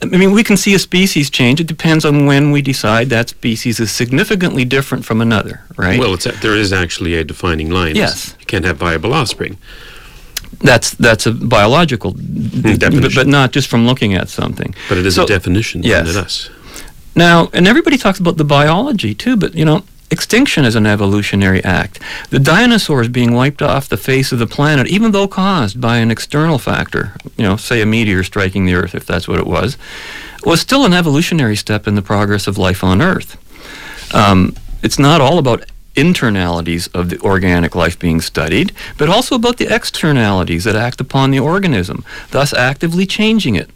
[0.04, 1.60] I mean, we can see a species change.
[1.62, 6.00] It depends on when we decide that species is significantly different from another, right?
[6.00, 7.96] Well, it's a, there is actually a defining line.
[7.96, 8.36] Yes.
[8.40, 9.58] You can't have viable offspring.
[10.62, 13.02] that's that's a biological definition.
[13.02, 14.74] but, but not just from looking at something.
[14.90, 16.16] But it is So- a definition, yes.
[16.16, 16.50] us?
[17.16, 21.64] Now, and everybody talks about the biology too, but you know, extinction is an evolutionary
[21.64, 22.00] act.
[22.30, 26.12] The dinosaurs being wiped off the face of the planet, even though caused by an
[26.12, 29.78] external factor, you know, say a meteor striking the Earth, if that's what it was,
[30.44, 33.38] was still an evolutionary step in the progress of life on Earth.
[34.14, 39.58] Um, it's not all about internalities of the organic life being studied, but also about
[39.58, 43.70] the externalities that act upon the organism, thus actively changing it.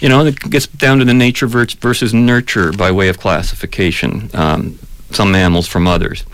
[0.00, 4.78] You know, it gets down to the nature versus nurture by way of classification, um,
[5.10, 6.24] some mammals from others.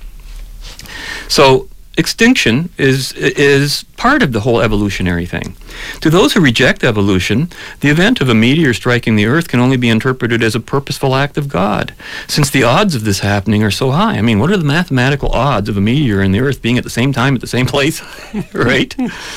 [1.29, 5.57] So extinction is is part of the whole evolutionary thing.
[6.01, 9.77] To those who reject evolution, the event of a meteor striking the Earth can only
[9.77, 11.95] be interpreted as a purposeful act of God,
[12.27, 14.19] since the odds of this happening are so high.
[14.19, 16.85] I mean, what are the mathematical odds of a meteor and the Earth being at
[16.85, 18.03] the same time at the same place?
[18.53, 18.95] right,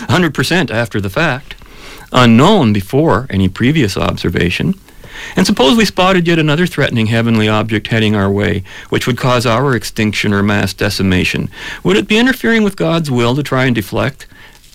[0.09, 1.55] hundred percent after the fact,
[2.11, 4.73] unknown before any previous observation.
[5.35, 9.45] And suppose we spotted yet another threatening heavenly object heading our way, which would cause
[9.45, 11.49] our extinction or mass decimation.
[11.83, 14.27] Would it be interfering with God's will to try and deflect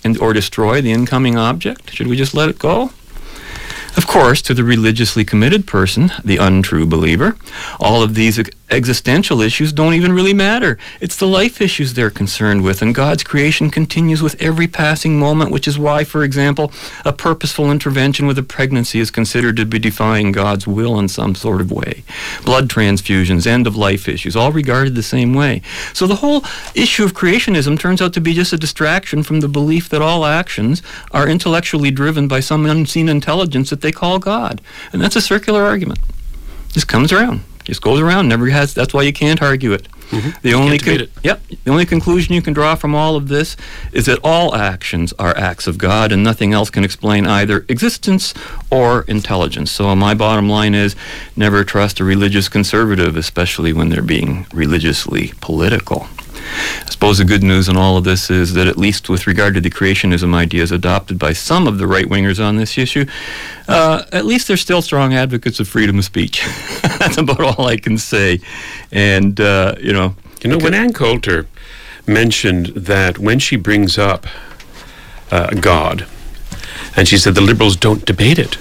[0.03, 1.93] and or destroy the incoming object?
[1.93, 2.91] Should we just let it go?
[3.95, 7.37] Of course, to the religiously committed person, the untrue believer,
[7.79, 8.39] all of these
[8.73, 10.77] existential issues don't even really matter.
[10.99, 15.51] It's the life issues they're concerned with, and God's creation continues with every passing moment,
[15.51, 16.71] which is why, for example,
[17.05, 21.35] a purposeful intervention with a pregnancy is considered to be defying God's will in some
[21.35, 22.03] sort of way.
[22.43, 25.61] Blood transfusions, end of life issues, all regarded the same way.
[25.93, 26.43] So the whole
[26.75, 30.25] issue of creationism turns out to be just a distraction from the belief that all
[30.25, 30.81] actions
[31.11, 34.61] are intellectually driven by some unseen intelligence that they call God.
[34.91, 35.99] And that's a circular argument.
[36.71, 37.43] Just comes around.
[37.63, 38.27] Just goes around.
[38.27, 38.73] Never has.
[38.73, 39.87] That's why you can't argue it.
[40.43, 41.09] The only it.
[41.23, 41.41] Yep.
[41.63, 43.57] The only conclusion you can draw from all of this
[43.91, 48.33] is that all actions are acts of God, and nothing else can explain either existence
[48.69, 49.71] or intelligence.
[49.71, 50.95] So my bottom line is,
[51.35, 56.07] never trust a religious conservative, especially when they're being religiously political.
[56.85, 59.53] I suppose the good news in all of this is that at least with regard
[59.55, 63.05] to the creationism ideas adopted by some of the right wingers on this issue,
[63.67, 66.43] uh, at least they're still strong advocates of freedom of speech.
[66.99, 68.39] That's about all I can say.
[68.91, 71.47] And uh, you know, You know, when Ann Coulter
[72.05, 74.27] mentioned that when she brings up
[75.31, 76.05] uh, God,
[76.95, 78.57] and she said the liberals don't debate it,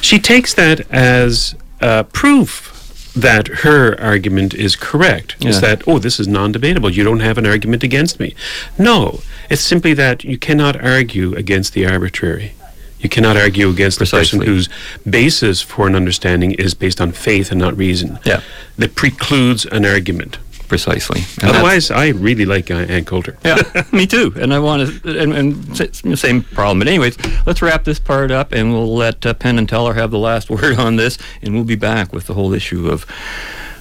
[0.00, 2.71] she takes that as uh, proof
[3.14, 5.36] that her argument is correct.
[5.44, 6.90] Is that, oh, this is non debatable.
[6.90, 8.34] You don't have an argument against me.
[8.78, 9.20] No,
[9.50, 12.54] it's simply that you cannot argue against the arbitrary.
[13.00, 14.68] You cannot argue against the person whose
[15.08, 18.20] basis for an understanding is based on faith and not reason.
[18.24, 18.42] Yeah.
[18.78, 20.38] That precludes an argument.
[20.72, 21.20] Precisely.
[21.42, 23.36] And Otherwise, I really like uh, Ann Coulter.
[23.44, 24.32] yeah, me too.
[24.36, 26.78] And I want to, and, and same problem.
[26.78, 30.10] But anyways, let's wrap this part up, and we'll let uh, Penn and Teller have
[30.10, 33.04] the last word on this, and we'll be back with the whole issue of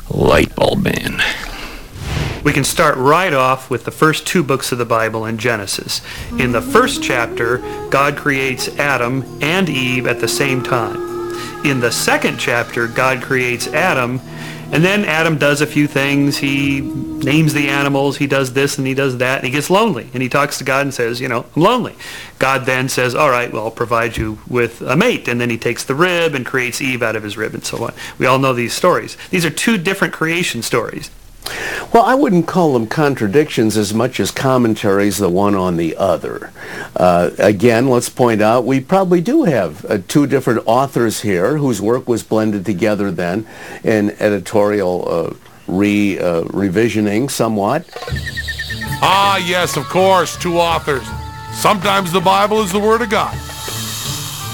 [0.10, 1.21] light bulb ban.
[2.43, 6.01] We can start right off with the first two books of the Bible in Genesis.
[6.39, 10.97] In the first chapter, God creates Adam and Eve at the same time.
[11.63, 14.19] In the second chapter, God creates Adam,
[14.72, 16.38] and then Adam does a few things.
[16.38, 20.10] He names the animals, he does this and he does that, and he gets lonely.
[20.14, 21.96] And he talks to God and says, you know, I'm lonely.
[22.40, 25.28] God then says, all right, well, I'll provide you with a mate.
[25.28, 27.84] And then he takes the rib and creates Eve out of his rib and so
[27.84, 27.94] on.
[28.18, 29.18] We all know these stories.
[29.30, 31.12] These are two different creation stories.
[31.93, 36.51] Well, I wouldn't call them contradictions as much as commentaries, the one on the other.
[36.95, 41.82] Uh, again, let's point out we probably do have uh, two different authors here whose
[41.82, 43.45] work was blended together then
[43.84, 45.34] in editorial uh,
[45.67, 47.86] re uh, revisioning somewhat.
[49.04, 51.06] Ah, yes, of course, two authors.
[51.54, 53.36] Sometimes the Bible is the Word of God.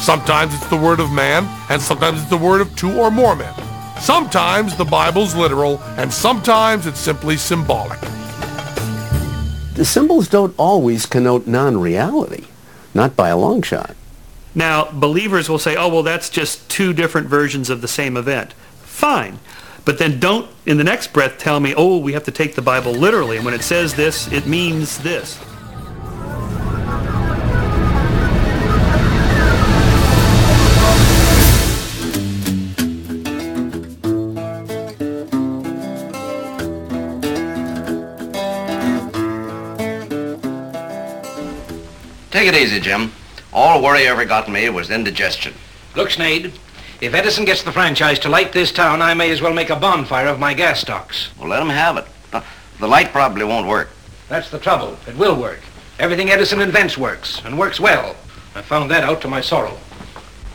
[0.02, 3.36] Sometimes it's the Word of man, and sometimes it's the Word of two or more
[3.36, 3.54] men.
[4.00, 8.00] Sometimes the Bible's literal, and sometimes it's simply symbolic.
[9.76, 12.46] The symbols don't always connote non-reality,
[12.94, 13.96] not by a long shot.
[14.56, 18.54] Now, believers will say, oh, well, that's just two different versions of the same event.
[18.82, 19.40] Fine.
[19.86, 22.62] But then don't, in the next breath, tell me, oh, we have to take the
[22.62, 23.38] Bible literally.
[23.38, 25.40] And when it says this, it means this.
[42.38, 43.12] Take it easy, Jim.
[43.52, 45.56] All worry ever got me was indigestion.
[45.96, 46.54] Look, Snade,
[47.02, 49.76] if Edison gets the franchise to light this town, I may as well make a
[49.76, 51.32] bonfire of my gas stocks.
[51.40, 52.06] Well, let him have it.
[52.32, 52.42] Uh,
[52.80, 53.90] The light probably won't work.
[54.30, 55.00] That's the trouble.
[55.08, 55.62] It will work.
[55.98, 58.16] Everything Edison invents works, and works well.
[58.54, 59.76] I found that out to my sorrow.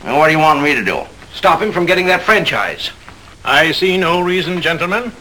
[0.05, 1.01] Well, what do you want me to do?
[1.33, 2.91] Stop him from getting that franchise.
[3.43, 5.11] I see no reason, gentlemen,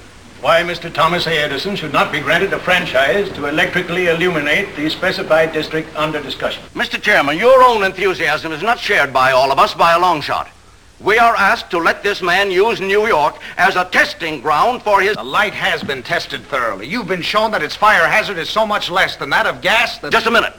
[0.42, 0.92] why Mr.
[0.92, 1.38] Thomas A.
[1.38, 6.64] Edison should not be granted a franchise to electrically illuminate the specified district under discussion.
[6.74, 7.00] Mr.
[7.00, 10.50] Chairman, your own enthusiasm is not shared by all of us by a long shot.
[10.98, 15.00] We are asked to let this man use New York as a testing ground for
[15.00, 15.14] his...
[15.14, 16.88] The light has been tested thoroughly.
[16.88, 19.98] You've been shown that its fire hazard is so much less than that of gas
[19.98, 20.10] that...
[20.10, 20.54] Just a minute.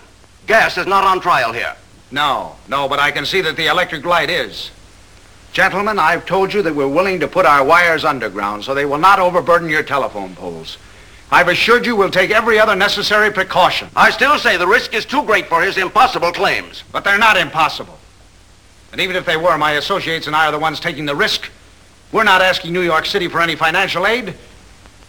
[0.47, 1.75] Gas is not on trial here.
[2.09, 4.71] No, no, but I can see that the electric light is.
[5.53, 8.97] Gentlemen, I've told you that we're willing to put our wires underground so they will
[8.97, 10.79] not overburden your telephone poles.
[11.31, 13.87] I've assured you we'll take every other necessary precaution.
[13.95, 16.83] I still say the risk is too great for his impossible claims.
[16.91, 17.99] But they're not impossible.
[18.91, 21.49] And even if they were, my associates and I are the ones taking the risk.
[22.11, 24.33] We're not asking New York City for any financial aid.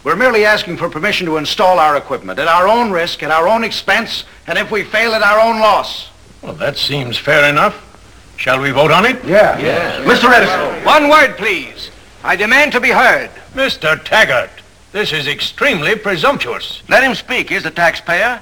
[0.04, 3.48] We're merely asking for permission to install our equipment at our own risk, at our
[3.48, 6.10] own expense, and if we fail, at our own loss.
[6.42, 7.93] Well, that seems fair enough.
[8.36, 9.24] Shall we vote on it?
[9.24, 9.58] Yeah.
[9.58, 10.04] yeah.
[10.04, 10.30] Mr.
[10.30, 10.84] Edison.
[10.84, 11.90] One word, please.
[12.22, 13.30] I demand to be heard.
[13.54, 14.02] Mr.
[14.02, 14.50] Taggart,
[14.92, 16.82] this is extremely presumptuous.
[16.88, 17.50] Let him speak.
[17.50, 18.40] He's a taxpayer.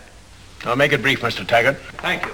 [0.64, 1.46] Now make it brief, Mr.
[1.46, 1.76] Taggart.
[1.98, 2.33] Thank you.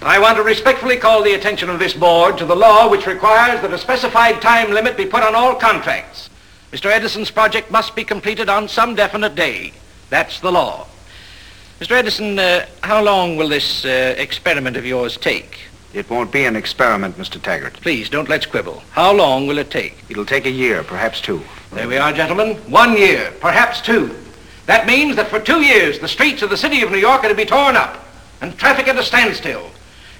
[0.00, 3.60] I want to respectfully call the attention of this board to the law which requires
[3.62, 6.28] that a specified time limit be put on all contracts.
[6.72, 6.90] Mr.
[6.90, 9.72] Edison's project must be completed on some definite day.
[10.10, 10.86] That's the law.
[11.80, 11.92] Mr.
[11.92, 15.60] Edison, uh, how long will this uh, experiment of yours take?
[15.92, 17.40] It won't be an experiment, Mr.
[17.40, 17.74] Taggart.
[17.74, 18.82] Please, don't let's quibble.
[18.92, 19.96] How long will it take?
[20.08, 21.42] It'll take a year, perhaps two.
[21.70, 22.56] There we are, gentlemen.
[22.70, 24.16] One year, perhaps two.
[24.66, 27.28] That means that for two years, the streets of the city of New York are
[27.28, 28.06] to be torn up
[28.40, 29.70] and traffic at a standstill.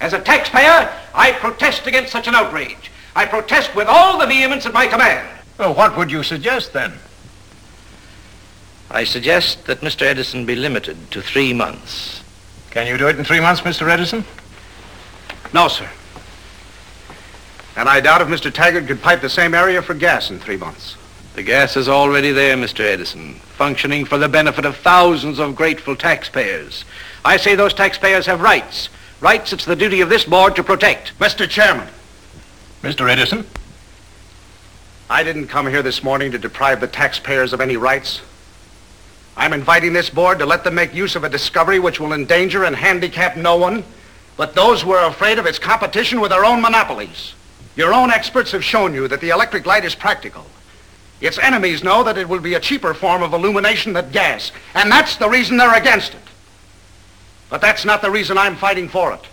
[0.01, 2.91] As a taxpayer, I protest against such an outrage.
[3.17, 5.27] I protest with all the vehemence at my command.
[5.59, 6.93] Well, what would you suggest then?
[8.91, 10.03] I suggest that Mr.
[10.03, 12.23] Edison be limited to three months.
[12.71, 13.89] Can you do it in three months, Mr.
[13.89, 14.25] Edison?
[15.53, 15.89] No, sir.
[17.77, 18.53] And I doubt if Mr.
[18.53, 20.97] Taggart could pipe the same area for gas in three months.
[21.35, 22.81] The gas is already there, Mr.
[22.81, 26.85] Edison, functioning for the benefit of thousands of grateful taxpayers.
[27.25, 28.91] I say those taxpayers have rights.
[29.21, 31.19] Rights it's the duty of this board to protect.
[31.19, 31.49] Mr.
[31.49, 31.89] Chairman.
[32.83, 33.09] Mr.
[33.09, 33.47] Edison.
[35.09, 38.21] I didn't come here this morning to deprive the taxpayers of any rights.
[39.37, 42.65] I'm inviting this board to let them make use of a discovery which will endanger
[42.65, 43.85] and handicap no one
[44.43, 47.35] but those who are afraid of its competition with their own monopolies.
[47.77, 50.45] Your own experts have shown you that the electric light is practical.
[51.21, 54.91] Its enemies know that it will be a cheaper form of illumination than gas, and
[54.91, 56.23] that's the reason they're against it.
[57.51, 59.25] But that's not the reason I'm fighting for it.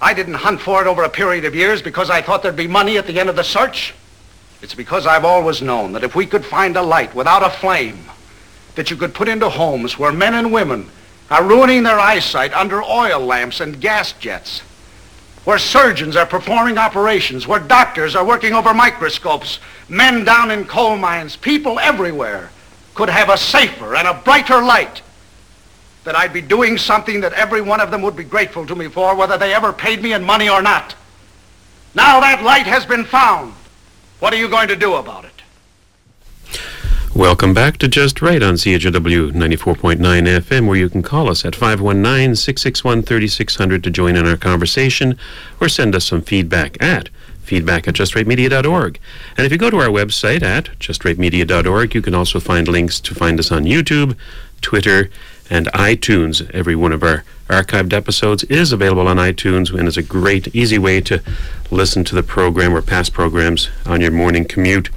[0.00, 2.68] I didn't hunt for it over a period of years because I thought there'd be
[2.68, 3.92] money at the end of the search.
[4.62, 8.04] It's because I've always known that if we could find a light without a flame
[8.76, 10.90] that you could put into homes where men and women
[11.30, 14.60] are ruining their eyesight under oil lamps and gas jets,
[15.44, 19.58] where surgeons are performing operations, where doctors are working over microscopes,
[19.88, 22.50] men down in coal mines, people everywhere
[22.94, 25.02] could have a safer and a brighter light,
[26.04, 28.88] that I'd be doing something that every one of them would be grateful to me
[28.88, 30.94] for, whether they ever paid me in money or not.
[31.94, 33.54] Now that light has been found.
[34.20, 35.33] What are you going to do about it?
[37.14, 41.54] Welcome back to Just Right on CHRW 94.9 FM, where you can call us at
[41.54, 45.16] 519 661 3600 to join in our conversation
[45.60, 47.10] or send us some feedback at
[47.40, 48.98] feedback at justrightmedia.org.
[49.36, 53.14] And if you go to our website at justrightmedia.org, you can also find links to
[53.14, 54.16] find us on YouTube,
[54.60, 55.08] Twitter,
[55.48, 56.50] and iTunes.
[56.50, 60.78] Every one of our archived episodes is available on iTunes and is a great, easy
[60.78, 61.22] way to
[61.70, 64.90] listen to the program or past programs on your morning commute.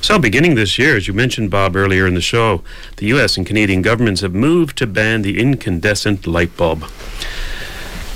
[0.00, 2.62] So, beginning this year, as you mentioned, Bob, earlier in the show,
[2.96, 3.36] the U.S.
[3.36, 6.84] and Canadian governments have moved to ban the incandescent light bulb.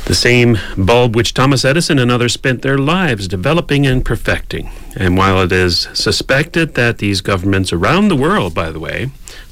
[0.07, 4.68] The same bulb which Thomas Edison and others spent their lives developing and perfecting.
[4.97, 9.11] And while it is suspected that these governments around the world, by the way,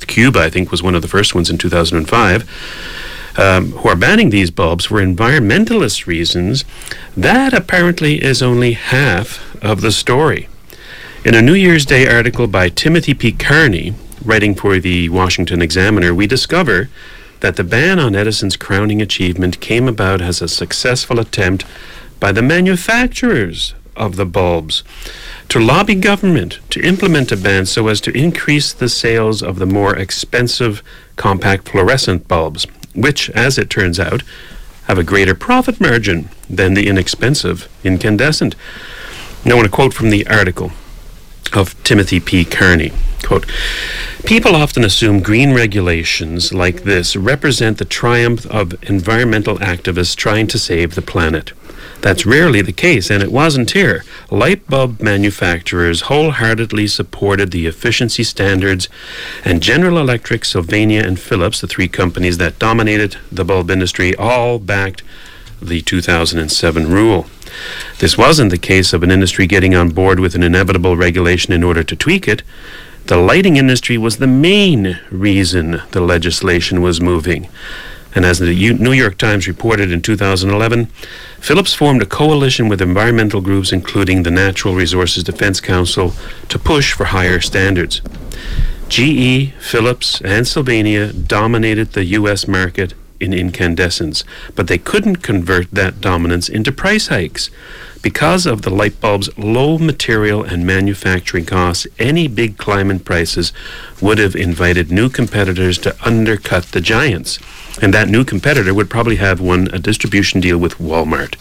[0.09, 2.43] Cuba, I think, was one of the first ones in 2005,
[3.39, 6.65] um, who are banning these bulbs for environmentalist reasons,
[7.17, 10.49] that apparently is only half of the story.
[11.25, 13.33] In a New Year's Day article by Timothy P.
[13.33, 16.91] Carney, writing for the Washington Examiner, we discover
[17.41, 21.65] that the ban on Edison's crowning achievement came about as a successful attempt
[22.19, 24.83] by the manufacturers of the bulbs
[25.49, 29.67] to lobby government to implement a ban so as to increase the sales of the
[29.67, 30.83] more expensive
[31.17, 32.67] compact fluorescent bulbs,
[33.01, 34.23] which, as it turns out,
[34.87, 38.55] have a greater profit margin than the inexpensive incandescent.
[39.45, 40.73] Now, I want to quote from the article
[41.53, 42.45] of Timothy P.
[42.45, 42.93] Carney.
[43.23, 43.47] Quote,
[44.25, 50.59] People often assume green regulations like this represent the triumph of environmental activists trying to
[50.59, 51.53] save the planet.
[52.01, 54.05] That's rarely the case, and it wasn't here.
[54.31, 58.89] Light bulb manufacturers wholeheartedly supported the efficiency standards,
[59.45, 64.59] and General Electric, Sylvania, and Philips, the three companies that dominated the bulb industry, all
[64.59, 65.03] backed
[65.61, 67.27] the 2007 rule.
[67.99, 71.65] This wasn't the case of an industry getting on board with an inevitable regulation in
[71.65, 72.43] order to tweak it.
[73.07, 77.49] The lighting industry was the main reason the legislation was moving.
[78.15, 80.87] And as the New York Times reported in 2011,
[81.41, 86.13] Philips formed a coalition with environmental groups, including the Natural Resources Defense Council,
[86.49, 88.01] to push for higher standards.
[88.89, 92.49] GE, Philips, and Sylvania dominated the U.S.
[92.49, 97.51] market in incandescence, but they couldn't convert that dominance into price hikes.
[98.01, 103.53] Because of the light bulb's low material and manufacturing costs, any big climb in prices
[104.01, 107.41] would have invited new competitors to undercut the giants.
[107.83, 111.35] And that new competitor would probably have won a distribution deal with Walmart.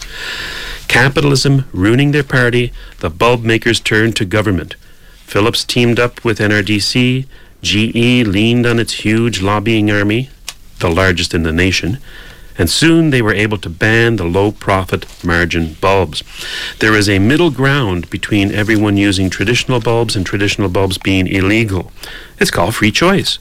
[0.87, 4.75] Capitalism ruining their party, the bulb makers turned to government.
[5.25, 7.25] Philips teamed up with NRDC,
[7.61, 10.29] GE leaned on its huge lobbying army,
[10.79, 11.99] the largest in the nation,
[12.57, 16.23] and soon they were able to ban the low profit margin bulbs.
[16.79, 21.91] There is a middle ground between everyone using traditional bulbs and traditional bulbs being illegal.
[22.39, 23.39] It's called free choice.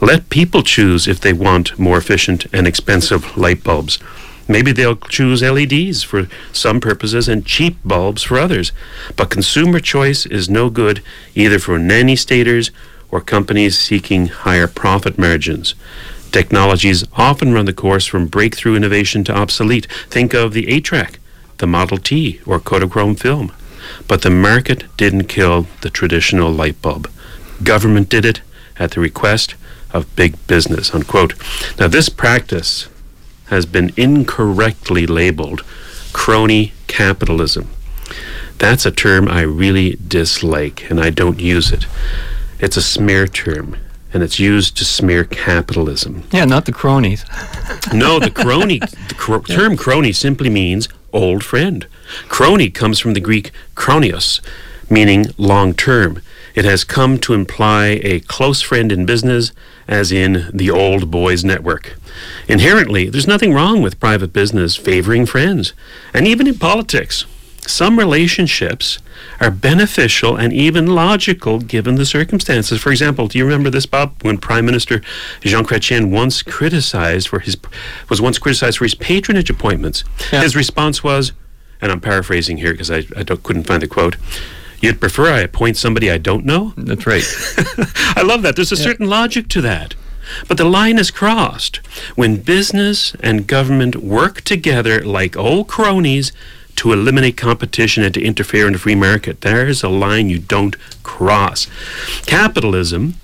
[0.00, 3.98] Let people choose if they want more efficient and expensive light bulbs.
[4.48, 8.72] Maybe they'll choose LEDs for some purposes and cheap bulbs for others.
[9.16, 11.02] But consumer choice is no good
[11.34, 12.70] either for nanny staters
[13.10, 15.74] or companies seeking higher profit margins.
[16.36, 19.86] Technologies often run the course from breakthrough innovation to obsolete.
[20.10, 21.18] Think of the 8 track,
[21.56, 23.54] the Model T, or Kodachrome film.
[24.06, 27.10] But the market didn't kill the traditional light bulb.
[27.62, 28.42] Government did it
[28.78, 29.54] at the request
[29.92, 30.94] of big business.
[30.94, 31.32] Unquote.
[31.80, 32.90] Now, this practice
[33.46, 35.64] has been incorrectly labeled
[36.12, 37.70] crony capitalism.
[38.58, 41.86] That's a term I really dislike, and I don't use it.
[42.58, 43.78] It's a smear term,
[44.16, 46.22] and it's used to smear capitalism.
[46.32, 47.26] Yeah, not the cronies.
[47.92, 51.86] no, the crony the cro- term crony simply means old friend.
[52.30, 54.40] Crony comes from the Greek kronios,
[54.88, 56.22] meaning long term.
[56.54, 59.52] It has come to imply a close friend in business,
[59.86, 61.98] as in the old boys network.
[62.48, 65.74] Inherently, there's nothing wrong with private business favoring friends,
[66.14, 67.26] and even in politics.
[67.68, 68.98] Some relationships
[69.40, 72.80] are beneficial and even logical given the circumstances.
[72.80, 75.02] For example, do you remember this, Bob, when Prime Minister
[75.40, 77.56] Jean Chrétien once criticized for his
[78.08, 80.04] was once criticized for his patronage appointments?
[80.32, 80.42] Yeah.
[80.42, 81.32] His response was,
[81.80, 84.16] and I'm paraphrasing here because I, I couldn't find the quote.
[84.80, 86.74] You'd prefer I appoint somebody I don't know?
[86.76, 87.24] That's right.
[88.16, 88.56] I love that.
[88.56, 89.94] There's a certain logic to that.
[90.48, 91.76] But the line is crossed
[92.14, 96.32] when business and government work together like old cronies
[96.76, 99.40] to eliminate competition and to interfere in the free market.
[99.40, 101.66] There's a line you don't cross.
[102.26, 103.14] Capitalism,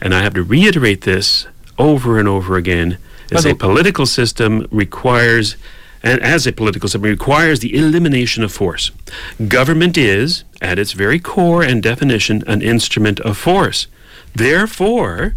[0.00, 1.46] and I have to reiterate this
[1.78, 2.98] over and over again,
[3.30, 5.56] is a political system requires
[6.02, 8.92] and as a political system requires the elimination of force.
[9.48, 13.88] Government is, at its very core and definition, an instrument of force.
[14.32, 15.34] Therefore,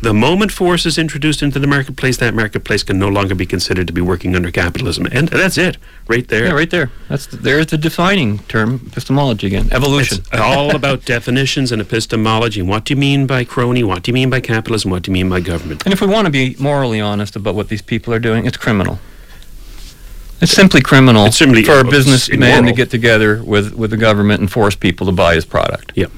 [0.00, 3.86] the moment force is introduced into the marketplace, that marketplace can no longer be considered
[3.86, 5.06] to be working under capitalism.
[5.06, 5.76] And that's it,
[6.08, 6.46] right there.
[6.46, 6.90] Yeah, right there.
[7.08, 10.18] That's the, there's the defining term, epistemology again, evolution.
[10.32, 12.60] It's all about definitions and epistemology.
[12.60, 13.82] And what do you mean by crony?
[13.84, 14.90] What do you mean by capitalism?
[14.90, 15.84] What do you mean by government?
[15.84, 18.56] And if we want to be morally honest about what these people are doing, it's
[18.56, 18.98] criminal.
[20.40, 24.40] It's simply criminal It's simply- for a businessman to get together with, with the government
[24.40, 25.92] and force people to buy his product.
[25.94, 26.10] Yep.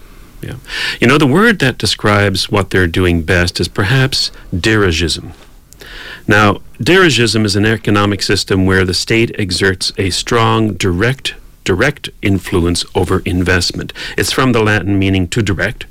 [0.44, 0.56] Yeah.
[1.00, 5.32] You know, the word that describes what they're doing best is perhaps dirigism.
[6.28, 11.34] Now, dirigism is an economic system where the state exerts a strong direct
[11.64, 13.90] direct influence over investment.
[14.18, 15.86] It's from the Latin meaning to direct,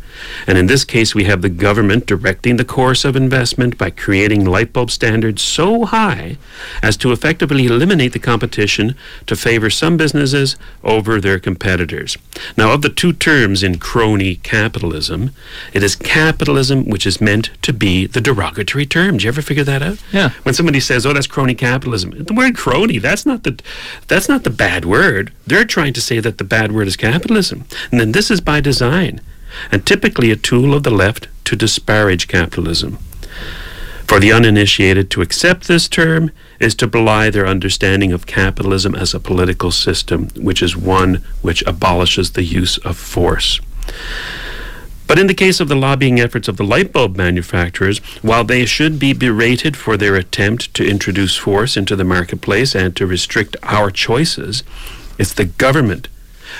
[0.47, 4.45] and in this case we have the government directing the course of investment by creating
[4.45, 6.37] light bulb standards so high
[6.81, 8.95] as to effectively eliminate the competition
[9.27, 12.17] to favor some businesses over their competitors.
[12.57, 15.31] Now, of the two terms in crony capitalism,
[15.73, 19.13] it is capitalism which is meant to be the derogatory term.
[19.13, 19.97] Did you ever figure that out?
[20.11, 20.29] Yeah.
[20.43, 23.59] When somebody says, "Oh, that's crony capitalism," the word crony that's not the
[24.07, 25.31] that's not the bad word.
[25.45, 28.61] They're trying to say that the bad word is capitalism, and then this is by
[28.61, 29.21] design,
[29.71, 32.97] and typically a tool of the left to disparage capitalism.
[34.07, 39.13] For the uninitiated, to accept this term is to belie their understanding of capitalism as
[39.13, 43.59] a political system, which is one which abolishes the use of force.
[45.07, 48.65] But in the case of the lobbying efforts of the light bulb manufacturers, while they
[48.65, 53.55] should be berated for their attempt to introduce force into the marketplace and to restrict
[53.63, 54.63] our choices,
[55.17, 56.07] it's the government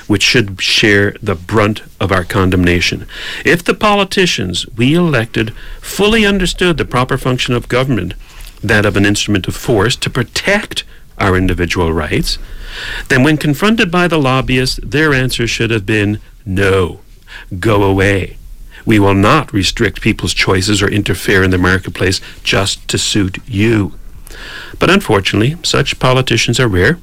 [0.08, 3.06] which should share the brunt of our condemnation.
[3.46, 8.14] If the politicians we elected fully understood the proper function of government,
[8.64, 10.84] that of an instrument of force to protect
[11.18, 12.38] our individual rights,
[13.10, 17.02] then when confronted by the lobbyists, their answer should have been no,
[17.60, 18.38] go away.
[18.86, 23.94] We will not restrict people's choices or interfere in the marketplace just to suit you.
[24.80, 27.00] But unfortunately, such politicians are rare.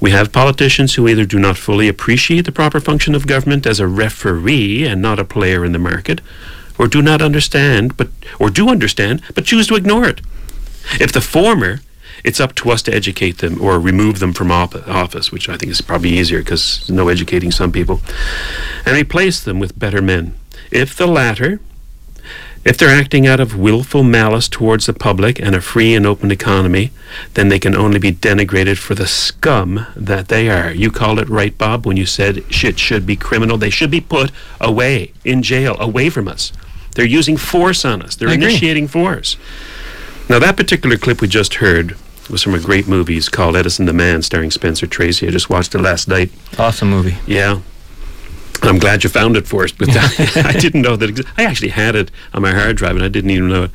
[0.00, 3.80] We have politicians who either do not fully appreciate the proper function of government as
[3.80, 6.20] a referee and not a player in the market,
[6.78, 10.20] or do not understand, but or do understand, but choose to ignore it.
[11.00, 11.80] If the former,
[12.24, 15.56] it's up to us to educate them or remove them from op- office, which I
[15.56, 18.00] think is probably easier because no educating some people,
[18.84, 20.34] and replace them with better men.
[20.70, 21.60] If the latter,
[22.66, 26.30] if they're acting out of willful malice towards the public and a free and open
[26.32, 26.90] economy,
[27.34, 30.72] then they can only be denigrated for the scum that they are.
[30.72, 33.56] You called it right, Bob, when you said shit should be criminal.
[33.56, 36.52] They should be put away, in jail, away from us.
[36.96, 38.16] They're using force on us.
[38.16, 38.46] They're I agree.
[38.46, 39.36] initiating force.
[40.28, 41.96] Now, that particular clip we just heard
[42.28, 45.28] was from a great movie It's called Edison the Man, starring Spencer Tracy.
[45.28, 46.30] I just watched it last night.
[46.58, 47.16] Awesome movie.
[47.26, 47.60] Yeah.
[48.62, 49.88] I'm glad you found it for us, but
[50.36, 51.10] I didn't know that.
[51.10, 53.70] Exi- I actually had it on my hard drive, and I didn't even know it.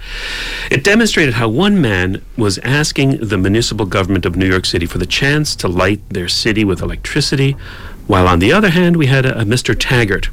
[0.69, 4.97] It demonstrated how one man was asking the municipal government of New York City for
[4.97, 7.55] the chance to light their city with electricity,
[8.07, 9.75] while on the other hand, we had a, a Mr.
[9.77, 10.29] Taggart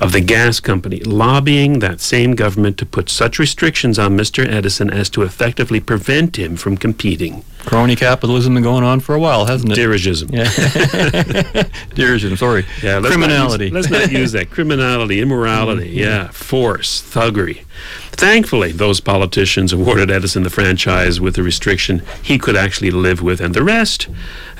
[0.00, 4.46] of the gas company lobbying that same government to put such restrictions on Mr.
[4.46, 7.44] Edison as to effectively prevent him from competing.
[7.64, 9.78] Crony capitalism been going on for a while, hasn't it?
[9.78, 10.30] Dirigism.
[10.30, 10.44] Yeah.
[11.94, 12.66] Dirigism, sorry.
[12.82, 13.70] Yeah, let's Criminality.
[13.70, 14.50] Not use, let's not use that.
[14.50, 15.98] Criminality, immorality, mm-hmm.
[15.98, 17.64] yeah, force, thuggery.
[18.12, 23.40] Thankfully, those politicians awarded Edison the franchise with a restriction he could actually live with,
[23.40, 24.08] and the rest,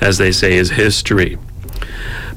[0.01, 1.37] as they say, is history.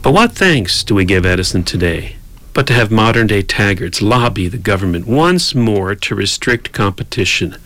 [0.03, 2.18] But what thanks do we give Edison today?
[2.59, 7.57] But to have modern day taggarts lobby the government once more to restrict competition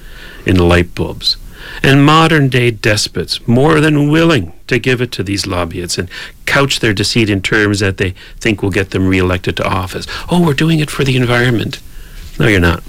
[0.45, 1.38] in light bulbs,
[1.82, 6.11] and modern day despots more than willing to give it to these lobbyists and
[6.45, 10.07] couch their deceit in terms that they think will get them reelected to office.
[10.30, 11.80] Oh, we're doing it for the environment.
[12.38, 12.84] No, you're not.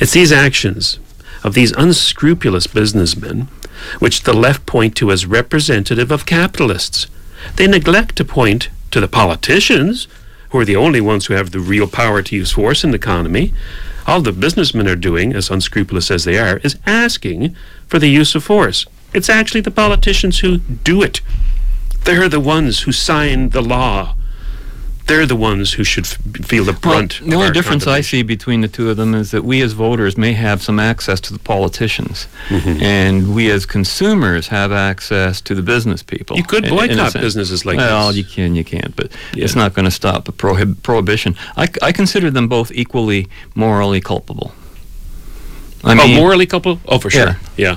[0.00, 0.98] It's these actions
[1.44, 3.42] of these unscrupulous businessmen
[4.00, 7.06] which the left point to as representative of capitalists.
[7.54, 10.08] They neglect to point to the politicians,
[10.50, 12.96] who are the only ones who have the real power to use force in the
[12.96, 13.52] economy.
[14.06, 17.54] All the businessmen are doing, as unscrupulous as they are, is asking
[17.86, 18.86] for the use of force.
[19.12, 21.20] It's actually the politicians who do it.
[22.04, 24.14] They're the ones who sign the law.
[25.08, 27.20] They're the ones who should f- feel the brunt.
[27.20, 29.72] Well, the only difference I see between the two of them is that we as
[29.72, 32.82] voters may have some access to the politicians, Mhm.
[32.82, 36.36] and we as consumers have access to the business people.
[36.36, 38.16] You could in- in a boycott businesses like well, this.
[38.18, 41.34] you can, you can't, but it's not going to stop a prohib- prohibition.
[41.56, 44.52] I consider them both equally morally culpable.
[45.84, 46.80] I oh, mean, morally culpable?
[46.86, 47.36] Oh, for sure.
[47.56, 47.66] Yeah.
[47.70, 47.76] Yeah.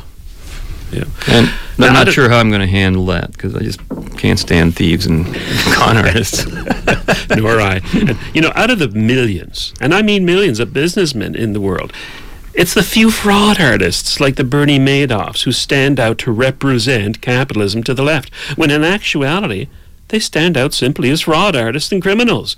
[1.27, 3.79] And Now, I'm not sure how I'm going to handle that because I just
[4.17, 5.25] can't stand thieves and
[5.73, 6.45] con artists.
[7.35, 7.81] Nor I.
[7.93, 11.61] And, you know, out of the millions, and I mean millions of businessmen in the
[11.61, 11.93] world,
[12.53, 17.81] it's the few fraud artists like the Bernie Madoffs who stand out to represent capitalism
[17.83, 19.67] to the left, when in actuality,
[20.09, 22.57] they stand out simply as fraud artists and criminals.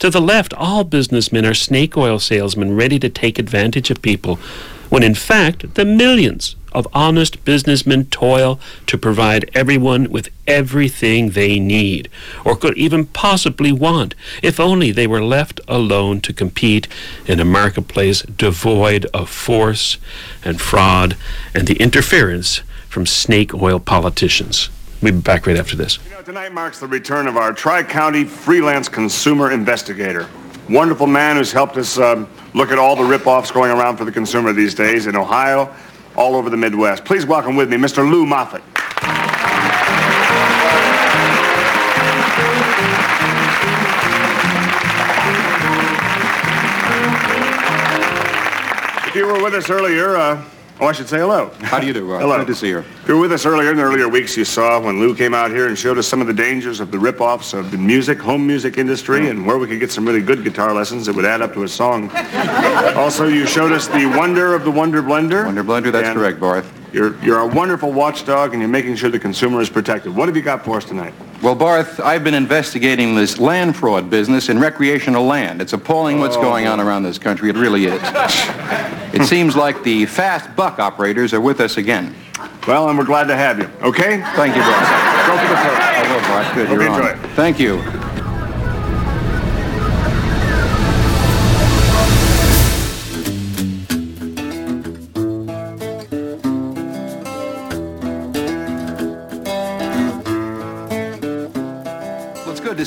[0.00, 4.36] To the left, all businessmen are snake oil salesmen ready to take advantage of people,
[4.88, 11.58] when in fact, the millions of honest businessmen toil to provide everyone with everything they
[11.58, 12.08] need,
[12.44, 16.88] or could even possibly want, if only they were left alone to compete
[17.26, 19.98] in a marketplace devoid of force
[20.44, 21.16] and fraud
[21.54, 24.68] and the interference from snake oil politicians.
[25.00, 25.98] We'll be back right after this.
[26.24, 30.28] Tonight marks the return of our Tri-County freelance consumer investigator.
[30.68, 34.12] Wonderful man who's helped us um, look at all the rip-offs going around for the
[34.12, 35.74] consumer these days in Ohio,
[36.16, 37.04] all over the Midwest.
[37.04, 38.08] Please welcome with me Mr.
[38.08, 38.62] Lou Moffat.
[49.06, 50.42] If you were with us earlier, uh,
[50.82, 51.50] oh, I should say hello.
[51.60, 52.20] How do you do, Rob?
[52.20, 52.38] Hello.
[52.38, 52.84] Good to see you.
[53.06, 55.50] You were with us earlier in the earlier weeks, you saw when Lou came out
[55.50, 58.46] here and showed us some of the dangers of the rip-offs of the music, home
[58.46, 61.40] music industry, and where we could get some really good guitar lessons that would add
[61.40, 62.10] up to a song.
[62.96, 65.44] also, you showed us the wonder of the Wonder Blender.
[65.46, 66.81] Wonder Blender, that's And correct, Barth.
[66.92, 70.14] You're, you're a wonderful watchdog, and you're making sure the consumer is protected.
[70.14, 71.14] What have you got for us tonight?
[71.42, 75.62] Well, Barth, I've been investigating this land fraud business in recreational land.
[75.62, 76.42] It's appalling what's Oh.
[76.42, 77.48] going on around this country.
[77.48, 78.00] It really is.
[79.14, 82.14] it seems like the fast buck operators are with us again.
[82.68, 83.70] Well, and we're glad to have you.
[83.82, 84.20] Okay?
[84.36, 85.26] Thank you, Barth.
[85.26, 85.80] Go for the program.
[85.80, 86.54] I will, Barth.
[86.54, 86.66] Good.
[86.68, 87.00] Hope You're you on.
[87.00, 87.30] enjoy it.
[87.34, 88.11] Thank you.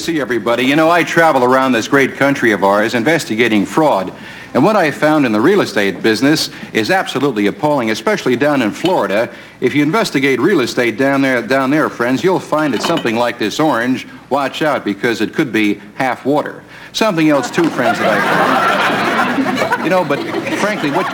[0.06, 0.64] See everybody.
[0.64, 4.14] You know, I travel around this great country of ours investigating fraud.
[4.54, 8.70] And what I found in the real estate business is absolutely appalling, especially down in
[8.70, 9.34] Florida.
[9.62, 13.40] If you investigate real estate down there, down there, friends, you'll find it's something like
[13.40, 14.08] this orange.
[14.30, 16.64] Watch out because it could be half water.
[16.94, 19.84] Something else too, friends, that I found.
[19.84, 20.20] You know, but
[20.60, 21.08] frankly, what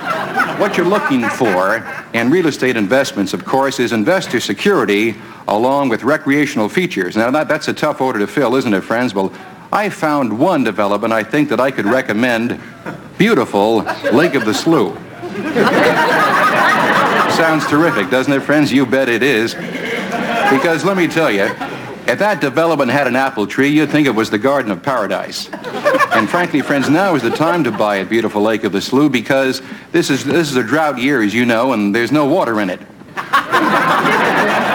[0.61, 1.83] what you're looking for
[2.13, 5.15] in real estate investments, of course, is investor security
[5.47, 7.17] along with recreational features.
[7.17, 9.15] Now, that, that's a tough order to fill, isn't it, friends?
[9.15, 9.33] Well,
[9.71, 12.61] I found one development I think that I could recommend.
[13.17, 13.77] Beautiful
[14.13, 14.95] Lake of the Slough.
[17.35, 18.71] Sounds terrific, doesn't it, friends?
[18.71, 19.55] You bet it is.
[19.55, 21.45] Because let me tell you,
[22.11, 25.49] if that development had an apple tree, you'd think it was the Garden of Paradise.
[26.13, 29.11] And frankly, friends, now is the time to buy a beautiful Lake of the Slough
[29.11, 29.61] because
[29.93, 32.69] this is this is a drought year, as you know, and there's no water in
[32.69, 32.79] it.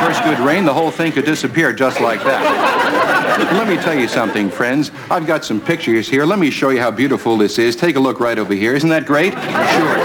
[0.07, 3.53] First good rain, the whole thing could disappear just like that.
[3.53, 4.91] Let me tell you something, friends.
[5.11, 6.24] I've got some pictures here.
[6.24, 7.76] Let me show you how beautiful this is.
[7.76, 8.74] Take a look right over here.
[8.74, 9.34] Isn't that great?
[9.34, 9.97] Sure.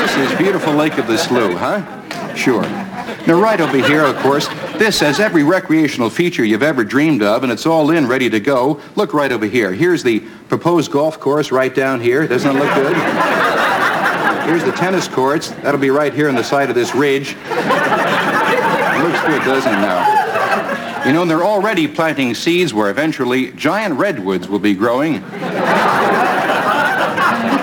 [0.00, 2.34] This is beautiful Lake of the Slough, huh?
[2.36, 2.85] Sure.
[3.26, 4.48] Now, right over here, of course,
[4.78, 8.38] this has every recreational feature you've ever dreamed of, and it's all in, ready to
[8.38, 8.80] go.
[8.94, 9.72] Look right over here.
[9.72, 12.28] Here's the proposed golf course right down here.
[12.28, 12.96] Doesn't it look good?
[14.46, 15.50] Here's the tennis courts.
[15.50, 17.36] That'll be right here on the side of this ridge.
[17.48, 21.04] It looks good, doesn't it now?
[21.04, 25.20] You know, they're already planting seeds where eventually giant redwoods will be growing.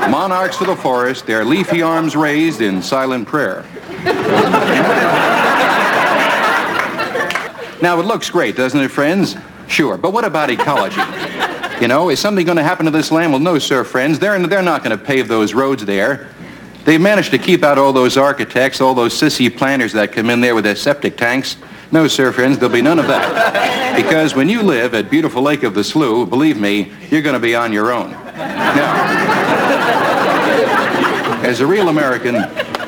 [0.09, 3.65] Monarchs of the forest, their leafy arms raised in silent prayer.
[7.83, 9.35] Now, it looks great, doesn't it, friends?
[9.67, 11.01] Sure, but what about ecology?
[11.81, 13.33] You know, is something going to happen to this land?
[13.33, 14.19] Well, no, sir, friends.
[14.19, 16.29] They're, they're not going to pave those roads there.
[16.85, 20.39] They've managed to keep out all those architects, all those sissy planners that come in
[20.39, 21.57] there with their septic tanks.
[21.91, 23.97] No, sir, friends, there'll be none of that.
[23.97, 27.39] Because when you live at beautiful Lake of the Slough, believe me, you're going to
[27.41, 28.11] be on your own.
[28.11, 28.93] Now,
[31.43, 32.35] as a real American,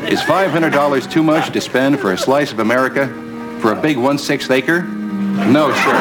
[0.08, 3.25] is $500 too much to spend for a slice of America?
[3.66, 4.84] For a big one-sixth acre?
[4.84, 5.92] No, sir.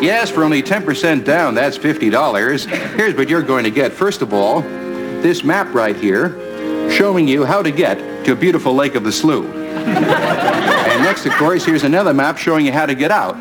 [0.00, 2.96] Yes, for only 10% down, that's $50.
[2.96, 3.92] Here's what you're going to get.
[3.92, 8.72] First of all, this map right here showing you how to get to a beautiful
[8.74, 9.44] Lake of the Slough.
[9.44, 13.36] and next, of course, here's another map showing you how to get out.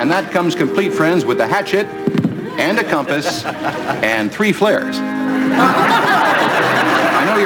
[0.00, 1.86] and that comes complete, friends, with a hatchet
[2.58, 4.96] and a compass and three flares.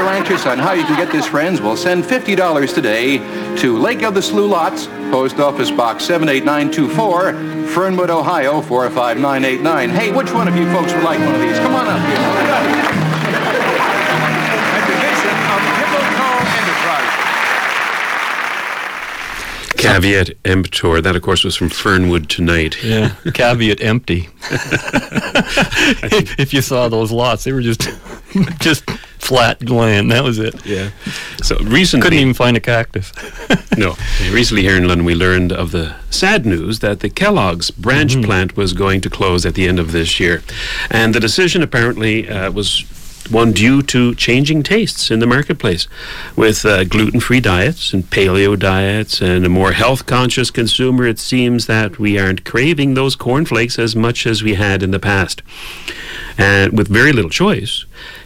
[0.00, 1.60] You're anxious on how you can get this, friends.
[1.60, 3.18] We'll send $50 today
[3.58, 9.90] to Lake of the Slough Lots, Post Office Box 78924, Fernwood, Ohio 45989.
[9.90, 11.58] Hey, which one of you folks would like one of these?
[11.58, 13.09] Come on up here.
[19.80, 21.00] Caveat emptor.
[21.00, 22.82] That, of course, was from Fernwood Tonight.
[22.82, 24.28] Yeah, caveat empty.
[26.38, 27.88] if, you saw those lots, they were just
[28.60, 30.10] just flat land.
[30.10, 30.64] That was it.
[30.64, 30.90] Yeah.
[31.42, 33.12] So recently, couldn't even find a cactus.
[33.76, 33.96] no.
[34.30, 38.24] Recently, here in London, we learned of the sad news that the Kellogg's branch Mm-hmm.
[38.24, 40.42] plant was going to close at the end of this year,
[40.90, 42.84] and the decision apparently uh, was
[43.30, 45.86] one due to changing tastes in the marketplace,
[46.36, 51.06] with uh, gluten-free diets and paleo diets and a more health-conscious consumer.
[51.06, 54.98] It seems that we aren't craving those cornflakes as much as we had in the
[54.98, 55.42] past,
[56.36, 57.84] and with very little choice.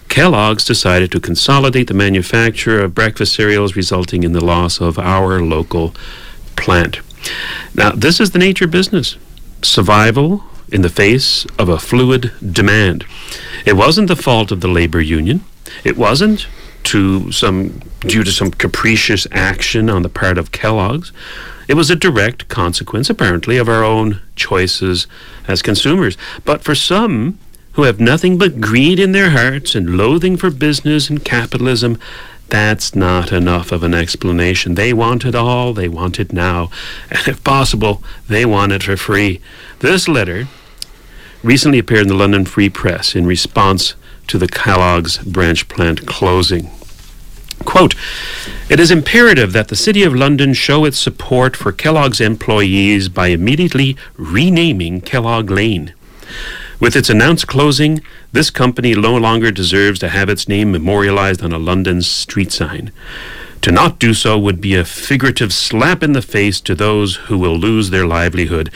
[0.09, 5.41] Kellogg's decided to consolidate the manufacture of breakfast cereals, resulting in the loss of our
[5.41, 5.95] local
[6.57, 7.01] plant.
[7.75, 9.17] Now, this is the nature of business
[9.63, 13.05] survival in the face of a fluid demand.
[13.65, 15.45] It wasn't the fault of the labor union.
[15.85, 16.47] It wasn't
[16.85, 21.13] to some due to some capricious action on the part of Kellogg's.
[21.67, 25.07] It was a direct consequence, apparently, of our own choices
[25.49, 26.17] as consumers.
[26.45, 27.39] But for some
[27.73, 31.99] who have nothing but greed in their hearts and loathing for business and capitalism,
[32.49, 34.75] that's not enough of an explanation.
[34.75, 36.71] They want it all, they want it now,
[37.11, 39.41] and if possible, they want it for free.
[39.81, 40.49] This letter
[41.43, 43.95] recently appeared in the London Free Press in response
[44.29, 46.71] to the Kellogg's branch plant closing.
[47.65, 47.95] Quote,
[48.69, 53.29] it is imperative that the City of London show its support for Kellogg's employees by
[53.29, 55.95] immediately renaming Kellogg Lane.
[56.85, 61.51] With its announced closing, this company no longer deserves to have its name memorialized on
[61.51, 62.93] a London street sign.
[63.63, 67.39] To not do so would be a figurative slap in the face to those who
[67.39, 68.71] will lose their livelihood.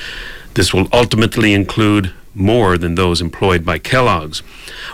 [0.54, 4.38] This will ultimately include more than those employed by Kellogg's.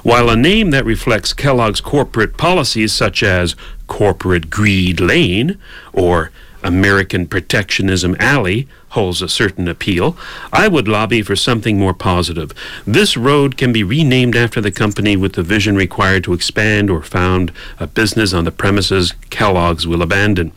[0.03, 3.55] While a name that reflects Kellogg's corporate policies, such as
[3.87, 5.57] Corporate Greed Lane
[5.93, 6.33] or
[6.65, 10.17] American Protectionism Alley, holds a certain appeal,
[10.53, 12.53] I would lobby for something more positive.
[12.87, 17.03] This road can be renamed after the company with the vision required to expand or
[17.03, 20.53] found a business on the premises Kellogg's will abandon.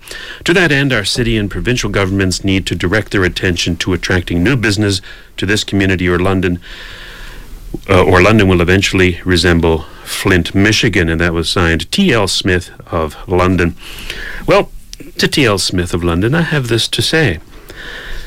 [0.46, 4.44] To that end, our city and provincial governments need to direct their attention to attracting
[4.44, 5.02] new business
[5.38, 6.60] to this community or London.
[7.90, 12.28] Uh, or London will eventually resemble Flint, Michigan, and that was signed T.L.
[12.28, 13.76] Smith of London.
[14.48, 14.72] Well,
[15.18, 15.58] to T.L.
[15.58, 17.40] Smith of London, I have this to say.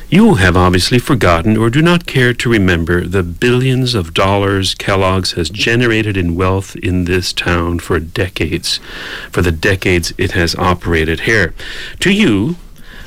[0.09, 5.31] You have obviously forgotten or do not care to remember the billions of dollars Kellogg's
[5.33, 8.81] has generated in wealth in this town for decades,
[9.31, 11.53] for the decades it has operated here.
[12.01, 12.57] To you,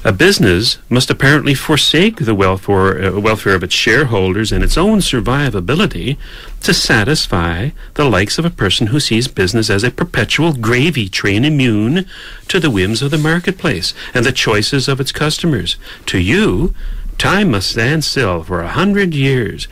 [0.03, 4.99] a business must apparently forsake the welfare, uh, welfare of its shareholders and its own
[4.99, 6.17] survivability
[6.65, 11.45] to satisfy the likes of a person who sees business as a perpetual gravy train
[11.45, 12.07] immune
[12.49, 15.77] to the whims of the marketplace and the choices of its customers.
[16.07, 16.75] To you,
[17.19, 19.69] time must stand still for a hundred years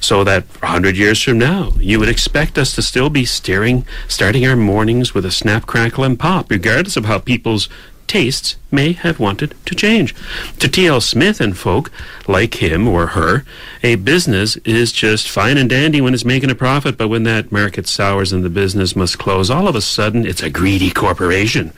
[0.00, 3.86] so that a hundred years from now you would expect us to still be staring
[4.08, 7.68] starting our mornings with a snap crackle and pop regardless of how people's
[8.12, 10.14] tastes may have wanted to change.
[10.58, 11.00] To T.L.
[11.00, 11.90] Smith and folk
[12.28, 13.42] like him or her,
[13.82, 17.50] a business is just fine and dandy when it's making a profit, but when that
[17.50, 21.72] market sours and the business must close, all of a sudden it's a greedy corporation.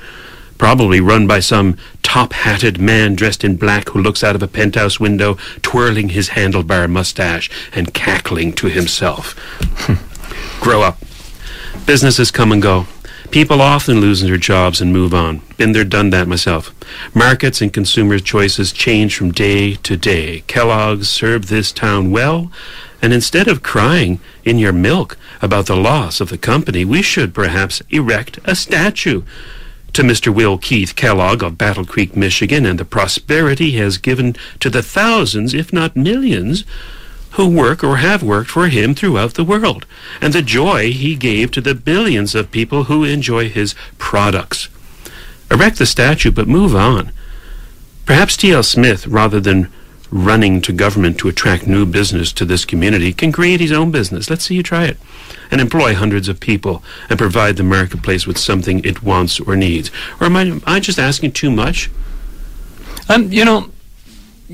[0.59, 4.49] Probably run by some top hatted man dressed in black who looks out of a
[4.49, 9.37] penthouse window, twirling his handlebar mustache and cackling to himself.
[10.61, 10.99] Grow up.
[11.87, 12.89] Businesses come and go.
[13.31, 15.43] People often lose their jobs and move on.
[15.57, 16.72] Been there, done that myself.
[17.14, 20.45] Markets and consumer choices change from day to day.
[20.47, 22.53] Kellogg's served this town well,
[23.03, 27.35] and instead of crying in your milk about the loss of the company, we should
[27.35, 29.22] perhaps erect a statue
[29.95, 30.35] to Mr.
[30.35, 34.83] Will Keith Kellogg of Battle Creek, Michigan, and the prosperity he has given to the
[34.83, 36.64] thousands, if not millions,
[37.35, 39.87] who work or have worked for him throughout the world,
[40.20, 44.68] and the joy he gave to the billions of people who enjoy his products.
[45.51, 47.12] Erect the statue, but move on.
[48.07, 48.62] Perhaps T.L.
[48.62, 49.68] Smith, rather than
[50.11, 54.30] running to government to attract new business to this community, can create his own business.
[54.30, 54.97] Let's see you try it.
[55.51, 59.91] And employ hundreds of people and provide the marketplace with something it wants or needs.
[60.20, 61.91] Or am I, am I just asking too much?
[63.09, 63.70] Um, you know,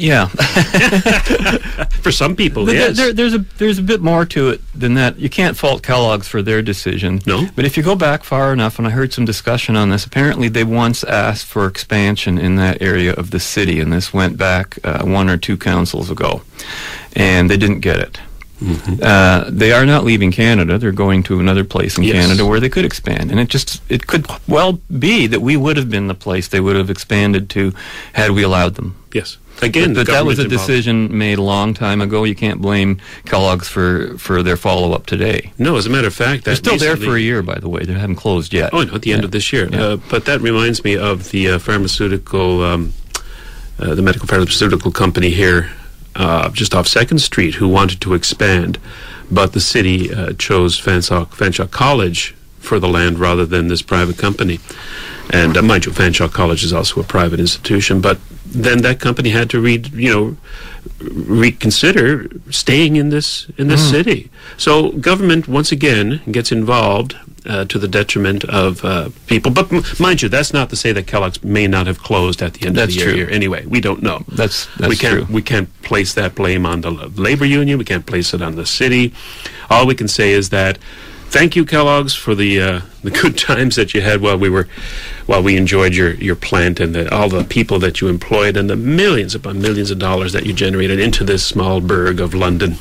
[0.01, 0.27] yeah.
[2.01, 2.97] For some people, But yes.
[2.97, 5.19] there- there's a there's a bit more to it than that.
[5.19, 7.21] You can't fault Kellogg's for their decision.
[7.27, 7.47] No.
[7.55, 10.49] But if you go back far enough, and I heard some discussion on this, apparently
[10.49, 14.79] they once asked for expansion in that area of the city, and this went back
[14.83, 16.41] uh, one or two councils ago,
[17.15, 18.19] and they didn't get it.
[18.63, 19.03] Mm-hmm.
[19.03, 20.79] Uh, they are not leaving Canada.
[20.79, 22.15] They're going to another place in Yes.
[22.15, 25.77] Canada where they could expand, and it just it could well be that we would
[25.77, 27.73] have been the place they would have expanded to
[28.15, 28.95] had we allowed them.
[29.13, 29.37] Yes.
[29.63, 30.67] Again, but, but that was a involved.
[30.67, 32.25] decision made a long time ago.
[32.25, 35.53] You can't blame Kellogg's for for their follow up today.
[35.59, 37.85] No, as a matter of fact, They're still there for a year, by the way.
[37.85, 38.71] They haven't closed yet.
[38.73, 39.69] Oh, no, at the end of this year.
[39.73, 42.93] Uh, but that reminds me of the uh, pharmaceutical, um,
[43.79, 45.71] uh, the medical pharmaceutical company here,
[46.17, 48.79] uh, just off Second Street, who wanted to expand,
[49.31, 54.17] but the city uh, chose Fanshawe, Fanshawe College for the land rather than this private
[54.19, 54.59] company.
[55.33, 59.31] And uh, mind you, Fanshawe College is also a private institution, but then that company
[59.31, 60.37] had to read, you know,
[61.01, 63.91] reconsider staying in this in this Mm.
[63.91, 64.31] city.
[64.57, 69.51] So government once again gets involved uh, to the detriment of uh, people.
[69.51, 72.55] But m- mind you, that's not to say that Kellogg's may not have closed at
[72.55, 73.09] the end That's of the year.
[73.11, 73.17] true.
[73.27, 73.31] here.
[73.31, 74.25] Anyway, we don't know.
[74.29, 75.35] That's we can't true.
[75.35, 77.79] we can't place that blame on the labor union.
[77.79, 79.13] We can't place it on the city.
[79.71, 80.79] All we can say is that.
[81.31, 84.67] Thank you, Kellogg's, for the uh, the good times that you had while we were
[85.27, 88.69] while we enjoyed your, your plant and the, all the people that you employed and
[88.69, 92.75] the millions upon millions of dollars that you generated into this small burg of London.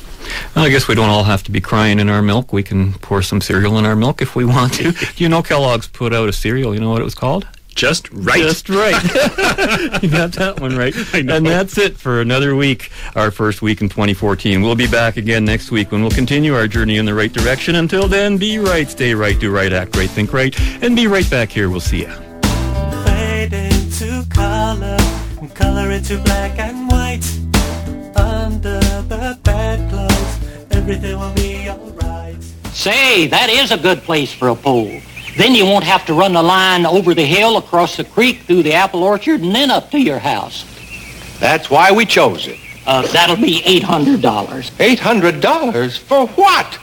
[0.56, 2.52] Well, I guess we don't all have to be crying in our milk.
[2.52, 4.90] We can pour some cereal in our milk if we want to.
[4.90, 6.74] Do you know Kellogg's put out a cereal?
[6.74, 7.46] You know what it was called?
[7.80, 8.36] Just right.
[8.36, 9.02] Just right.
[10.02, 10.94] you got that one right.
[11.14, 11.36] I know.
[11.36, 14.60] And that's it for another week, our first week in 2014.
[14.60, 17.76] We'll be back again next week when we'll continue our journey in the right direction.
[17.76, 21.28] Until then, be right, stay right, do right, act right, think right, and be right
[21.30, 21.70] back here.
[21.70, 22.12] We'll see you.
[23.06, 24.98] Fade into color
[25.40, 27.24] and color into black and white.
[28.14, 28.78] Under
[29.08, 32.42] the bedclothes, everything will be alright.
[32.74, 35.00] Say, that is a good place for a pole.
[35.36, 38.62] Then you won't have to run the line over the hill, across the creek, through
[38.62, 40.64] the apple orchard, and then up to your house.
[41.38, 42.58] That's why we chose it.
[42.86, 46.78] Uh, that'll be $800 $800 for what?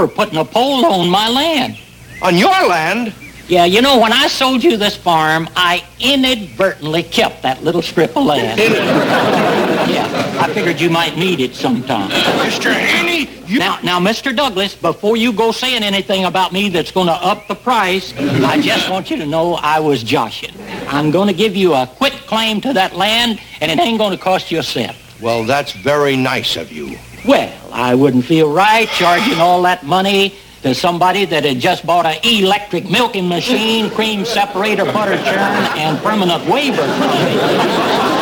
[0.00, 1.78] for putting a pole on my land.
[2.22, 3.12] On your land?
[3.50, 8.16] Yeah, you know, when I sold you this farm, I inadvertently kept that little strip
[8.16, 8.60] of land.
[8.60, 12.10] yeah, I figured you might need it sometime.
[12.10, 12.72] Mr.
[12.72, 13.58] Haney, you...
[13.58, 14.36] Now, now, Mr.
[14.36, 18.60] Douglas, before you go saying anything about me that's going to up the price, I
[18.60, 20.54] just want you to know I was joshing.
[20.86, 24.16] I'm going to give you a quit claim to that land, and it ain't going
[24.16, 24.96] to cost you a cent.
[25.20, 26.96] Well, that's very nice of you.
[27.26, 32.06] Well, I wouldn't feel right charging all that money to somebody that had just bought
[32.06, 36.82] an electric milking machine, cream separator, butter churn, and permanent waiver.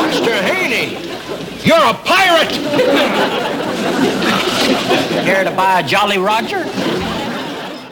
[0.09, 0.41] Mr.
[0.43, 0.95] Haney,
[1.67, 2.53] you're a pirate!
[5.25, 6.65] Care to buy a Jolly Roger?